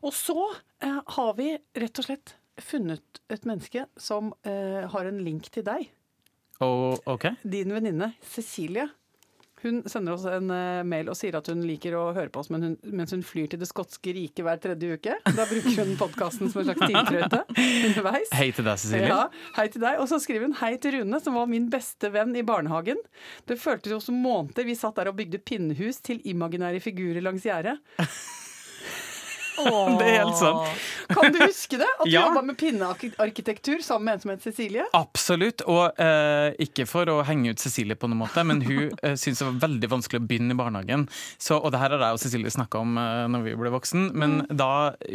og 0.03 0.11
så 0.15 0.35
uh, 0.35 1.01
har 1.15 1.35
vi 1.37 1.53
rett 1.79 2.01
og 2.01 2.07
slett 2.07 2.35
funnet 2.61 3.21
et 3.33 3.45
menneske 3.49 3.85
som 3.97 4.33
eh, 4.45 4.83
har 4.89 5.09
en 5.09 5.21
link 5.25 5.49
til 5.53 5.65
deg. 5.65 5.87
Oh, 6.63 6.97
ok. 7.09 7.31
Din 7.43 7.73
venninne 7.73 8.13
Cecilie. 8.21 8.89
Hun 9.63 9.83
sender 9.87 10.11
oss 10.11 10.25
en 10.27 10.49
eh, 10.51 10.81
mail 10.83 11.07
og 11.07 11.15
sier 11.15 11.37
at 11.39 11.47
hun 11.47 11.61
liker 11.63 11.95
å 11.95 12.01
høre 12.11 12.27
på 12.33 12.41
oss 12.41 12.49
men 12.51 12.65
hun, 12.65 12.73
mens 12.99 13.13
hun 13.15 13.21
flyr 13.23 13.47
til 13.53 13.61
det 13.61 13.69
skotske 13.69 14.11
riket 14.15 14.43
hver 14.43 14.59
tredje 14.59 14.97
uke. 14.97 15.15
Da 15.23 15.45
bruker 15.47 15.77
hun 15.79 15.93
podkasten 15.99 16.51
som 16.51 16.61
en 16.61 16.67
slags 16.67 16.83
tidtrøyte 16.83 17.39
underveis. 17.87 18.33
Hei 18.35 18.49
til 18.51 18.67
deg, 18.67 18.81
Cecilie. 18.83 19.07
Ja, 19.07 19.21
hei 19.55 19.69
til 19.71 19.85
deg. 19.85 20.01
Og 20.03 20.11
så 20.11 20.19
skriver 20.23 20.49
hun 20.49 20.57
hei 20.59 20.73
til 20.83 20.97
Rune, 20.99 21.21
som 21.23 21.39
var 21.39 21.47
min 21.51 21.71
beste 21.71 22.11
venn 22.11 22.35
i 22.35 22.43
barnehagen. 22.45 22.99
Det 23.47 23.59
føltes 23.61 23.95
jo 23.95 24.01
som 24.03 24.19
måneder 24.19 24.67
vi 24.67 24.75
satt 24.77 24.99
der 24.99 25.13
og 25.13 25.19
bygde 25.21 25.39
pinnehus 25.39 26.03
til 26.03 26.19
imaginære 26.27 26.83
figurer 26.83 27.23
langs 27.23 27.47
gjerdet. 27.47 27.79
Det 29.57 30.05
er 30.07 30.15
helt 30.23 30.37
sant. 30.39 30.83
Kan 31.13 31.31
du 31.35 31.39
huske 31.43 31.77
det? 31.77 31.87
At 31.99 32.05
du 32.05 32.11
Ja. 32.11 32.23
jobba 32.27 32.41
med 32.41 32.57
pinnearkitektur 32.57 33.81
sammen 33.85 34.05
med 34.05 34.13
en 34.13 34.19
som 34.23 34.31
het 34.31 34.41
Cecilie? 34.43 34.85
Absolutt. 34.97 35.61
Og 35.69 35.99
eh, 36.01 36.53
ikke 36.65 36.85
for 36.89 37.05
å 37.11 37.19
henge 37.27 37.51
ut 37.53 37.59
Cecilie 37.61 37.95
på 37.99 38.09
noen 38.09 38.23
måte, 38.23 38.43
men 38.47 38.61
hun 38.65 38.91
eh, 39.03 39.15
syntes 39.19 39.39
det 39.43 39.47
var 39.51 39.59
veldig 39.67 39.89
vanskelig 39.93 40.21
å 40.23 40.27
begynne 40.27 40.55
i 40.55 40.59
barnehagen. 40.59 41.07
Så, 41.37 41.59
og 41.59 41.71
det 41.75 41.79
her 41.83 41.95
har 41.95 42.05
jeg 42.07 42.17
og 42.17 42.23
Cecilie 42.25 42.53
snakka 42.53 42.81
om 42.81 42.97
eh, 42.97 43.23
når 43.33 43.45
vi 43.47 43.55
ble 43.61 43.73
voksen, 43.75 44.09
men 44.17 44.39
da 44.49 44.71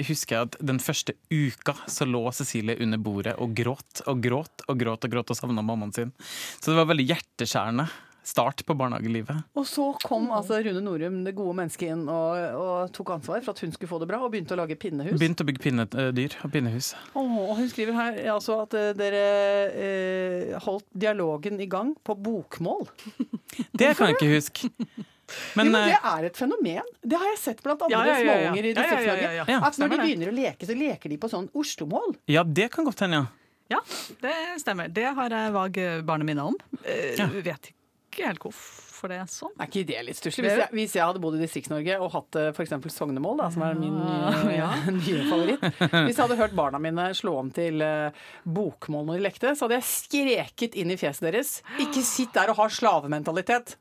husker 0.09 0.37
jeg 0.39 0.49
at 0.53 0.59
den 0.73 0.79
første 0.83 1.15
uka 1.33 1.75
så 1.91 2.07
lå 2.09 2.25
Cecilie 2.37 2.79
under 2.83 2.99
bordet 2.99 3.37
og 3.43 3.55
gråt 3.59 4.05
og 4.07 4.23
gråt 4.25 4.65
og 4.69 4.79
gråt 4.81 5.05
og 5.09 5.11
gråt 5.17 5.31
og 5.35 5.41
savna 5.41 5.63
mammaen 5.67 5.95
sin. 5.97 6.13
Så 6.61 6.71
det 6.73 6.79
var 6.79 6.89
veldig 6.93 7.09
hjerteskjærende 7.11 7.89
start 8.29 8.61
på 8.69 8.75
barnehagelivet. 8.77 9.39
Og 9.57 9.65
så 9.69 9.87
kom 10.05 10.27
altså 10.37 10.59
Rune 10.67 10.83
Norum, 10.85 11.23
det 11.25 11.33
gode 11.39 11.55
mennesket, 11.63 11.95
inn 11.95 12.03
og, 12.13 12.37
og 12.61 12.93
tok 12.93 13.15
ansvar 13.17 13.41
for 13.47 13.55
at 13.57 13.63
hun 13.65 13.73
skulle 13.73 13.89
få 13.89 14.01
det 14.03 14.09
bra, 14.11 14.21
og 14.27 14.33
begynte 14.35 14.53
å 14.57 14.61
lage 14.61 14.77
pinnehus. 14.81 15.17
Begynte 15.17 15.47
å 15.47 15.49
bygge 15.49 15.65
pinnedyr 15.65 16.37
og 16.45 16.53
pinnehus. 16.53 16.91
Og 17.17 17.55
hun 17.57 17.69
skriver 17.73 17.97
her 17.97 18.19
eh, 18.21 18.29
altså 18.35 18.59
at 18.67 18.77
eh, 18.77 18.91
dere 18.99 19.23
eh, 19.73 20.59
holdt 20.67 20.87
dialogen 20.93 21.61
i 21.65 21.69
gang 21.73 21.95
på 22.05 22.17
bokmål. 22.29 22.85
Det 23.73 23.95
kan 23.97 24.11
jeg 24.13 24.19
ikke 24.19 24.33
huske. 24.35 24.71
Men, 25.59 25.69
jo, 25.69 25.77
eh, 25.77 25.91
det 25.93 25.99
er 26.09 26.29
et 26.31 26.39
fenomen. 26.41 26.93
Det 27.05 27.19
har 27.21 27.27
jeg 27.35 27.41
sett 27.43 27.59
blant 27.65 27.83
andre 27.85 27.97
Ja, 27.97 28.05
ja, 28.07 28.13
ja, 28.13 28.21
ja. 28.21 28.53
småunger 28.53 28.69
i 28.69 28.71
Ja, 28.71 28.77
ja, 28.77 28.85
ja, 28.85 28.85
Distrikts-Norge. 28.85 29.25
ja, 29.25 29.33
ja. 29.41 29.49
Ja, 29.53 29.59
At 29.69 29.81
når 29.81 29.93
de 29.95 29.99
begynner 30.05 30.31
å 30.31 30.37
leke, 30.39 30.69
så 30.69 30.77
leker 30.79 31.13
de 31.13 31.19
på 31.21 31.29
sånn 31.33 31.49
Oslo-mål. 31.57 32.15
ja, 32.33 32.45
det 32.45 32.69
kan 32.77 32.89
godt 32.89 33.05
hende, 33.05 33.25
ja. 33.25 33.27
Ja, 33.69 33.83
det 34.25 34.33
stemmer. 34.63 34.89
Det 34.89 35.05
har 35.19 35.29
jeg 35.37 35.53
vag 35.53 35.75
barneminne 36.09 36.47
om. 36.53 36.55
Eh, 36.85 37.17
Ja. 37.21 37.27
Vet 37.29 37.69
ikke 38.19 38.27
helt. 38.27 38.43
Hvorfor 38.43 38.88
det 39.07 39.21
er 39.23 39.29
sånn. 39.31 39.55
Er 39.63 39.69
ikke 39.71 39.87
det 39.87 40.01
litt 40.09 40.19
stusslig? 40.19 40.49
Hvis, 40.49 40.59
jeg- 40.59 40.75
hvis 40.75 40.97
jeg 40.99 41.05
hadde 41.07 41.23
bodd 41.23 41.39
i 41.39 41.43
Distrikts-Norge 41.45 42.01
og 42.03 42.11
hatt 42.17 42.41
f.eks. 42.57 42.75
Sognemål, 42.99 43.39
da, 43.39 43.49
som 43.55 43.63
er 43.63 43.79
min 43.79 43.95
nye, 43.95 44.57
Ja. 44.59 44.73
nye 44.91 45.23
favoritt 45.31 45.63
Hvis 45.79 46.17
jeg 46.19 46.25
hadde 46.25 46.41
hørt 46.43 46.57
barna 46.59 46.83
mine 46.83 47.11
slå 47.15 47.39
om 47.39 47.53
til 47.55 47.81
eh, 47.87 48.11
bokmål 48.45 49.07
når 49.07 49.21
de 49.21 49.27
lekte, 49.31 49.55
så 49.55 49.69
hadde 49.69 49.79
jeg 49.79 49.87
skreket 49.95 50.75
inn 50.75 50.91
i 50.91 50.99
fjeset 50.99 51.29
deres. 51.31 51.61
Ikke 51.79 52.03
sitt 52.03 52.35
der 52.35 52.51
og 52.51 52.59
ha 52.65 52.67
slavementalitet! 52.73 53.77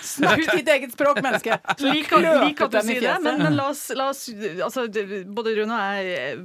Snakk 0.00 0.40
ditt 0.56 0.68
eget 0.72 0.92
språk, 0.94 1.18
menneske! 1.20 1.56
Lik 1.82 2.12
at 2.14 2.70
du 2.72 2.76
sier 2.86 3.02
det, 3.02 3.14
men, 3.20 3.40
men 3.42 3.56
la 3.58 3.66
oss, 3.72 3.88
la 3.98 4.06
oss 4.12 4.22
altså, 4.62 4.84
Både 5.26 5.52
Rune 5.58 5.74
og 5.74 5.98
jeg 5.98 6.14
eh, 6.14 6.38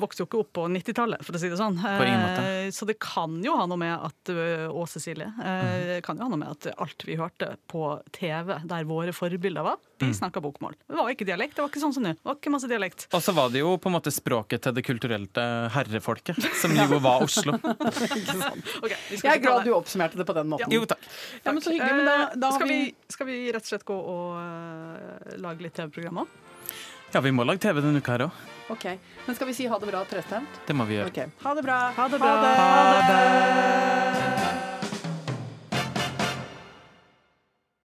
vokste 0.00 0.22
jo 0.22 0.28
ikke 0.28 0.38
opp 0.44 0.52
på 0.56 0.64
90-tallet, 0.72 1.24
for 1.26 1.36
å 1.36 1.40
si 1.42 1.50
det 1.52 1.58
sånn. 1.58 1.76
Eh, 1.84 2.70
Så 2.72 2.86
det 2.88 2.96
kan 3.02 3.34
jo 3.44 3.56
ha 3.58 3.66
noe 3.68 3.80
med 3.82 3.92
at 4.08 4.32
eh, 4.32 4.64
Og 4.70 4.86
Cecilie. 4.88 5.26
eh, 5.42 5.98
kan 6.06 6.16
jo 6.22 6.28
ha 6.28 6.32
noe 6.32 6.40
med 6.40 6.54
at 6.54 6.70
alt 6.78 7.04
vi 7.04 7.18
hørte 7.18 7.50
på 7.68 7.82
TV, 8.16 8.54
der 8.70 8.86
våre 8.88 9.12
forbilder 9.12 9.66
var, 9.66 9.76
de 10.00 10.08
snakka 10.14 10.40
bokmål. 10.40 10.76
Det 10.88 10.96
var 10.96 11.10
ikke 11.12 11.26
dialekt. 11.28 11.56
Det 11.56 11.62
var 11.64 11.70
ikke 11.72 11.82
sånn 11.82 11.94
som 11.96 12.06
nå. 12.06 12.14
Det 12.16 12.28
var 12.28 12.38
ikke 12.38 12.52
masse 12.54 12.70
dialekt. 12.70 13.06
Og 13.12 13.22
så 13.24 13.34
var 13.36 13.52
det 13.52 13.62
jo 13.62 13.74
på 13.82 13.90
en 13.90 13.96
måte 13.98 14.12
språket 14.14 14.64
til 14.64 14.76
det 14.76 14.84
kulturelle 14.86 15.46
herrefolket, 15.74 16.40
som 16.62 16.74
jo 16.76 17.00
var 17.04 17.26
Oslo. 17.26 17.56
okay, 18.84 18.98
Jeg 19.18 19.34
er 19.34 19.42
glad 19.44 19.66
du 19.68 19.74
oppsummerte 19.76 20.20
det 20.20 20.26
på 20.28 20.36
den 20.38 20.52
måten. 20.54 20.72
Jo, 20.72 20.86
takk. 20.88 21.08
Ja, 21.42 21.52
men 21.52 21.62
så 21.64 21.74
hyggelig, 21.74 22.00
men 22.00 22.08
da, 22.08 22.18
da 22.34 22.52
har 22.52 22.60
skal, 22.60 22.72
vi 22.72 22.78
vi, 22.88 22.92
skal 23.12 23.30
vi 23.30 23.40
rett 23.52 23.66
og 23.66 23.72
slett 23.72 23.88
gå 23.88 23.96
og 23.98 24.38
eh, 24.42 25.34
lage 25.42 25.66
litt 25.66 25.76
TV-program 25.76 26.22
òg? 26.24 26.38
Ja, 27.12 27.20
vi 27.24 27.32
må 27.32 27.44
lage 27.48 27.62
TV 27.64 27.80
denne 27.80 28.00
uka 28.00 28.16
her 28.16 28.28
òg. 28.28 28.46
Ok, 28.68 28.84
Men 29.26 29.36
skal 29.36 29.48
vi 29.48 29.54
si 29.56 29.66
ha 29.66 29.78
det 29.80 29.88
bra 29.88 30.04
trestemt? 30.04 30.60
Det 30.68 30.76
må 30.76 30.84
vi 30.88 30.98
gjøre. 30.98 31.12
Okay. 31.12 31.32
Ha 31.44 31.54
det 31.56 31.64
bra. 31.64 31.78
Ha 31.96 32.08
det 32.12 32.20
bra. 32.20 32.34
Ha 32.36 32.42
det. 32.44 32.56
Ha 33.08 33.12
det. 33.12 34.27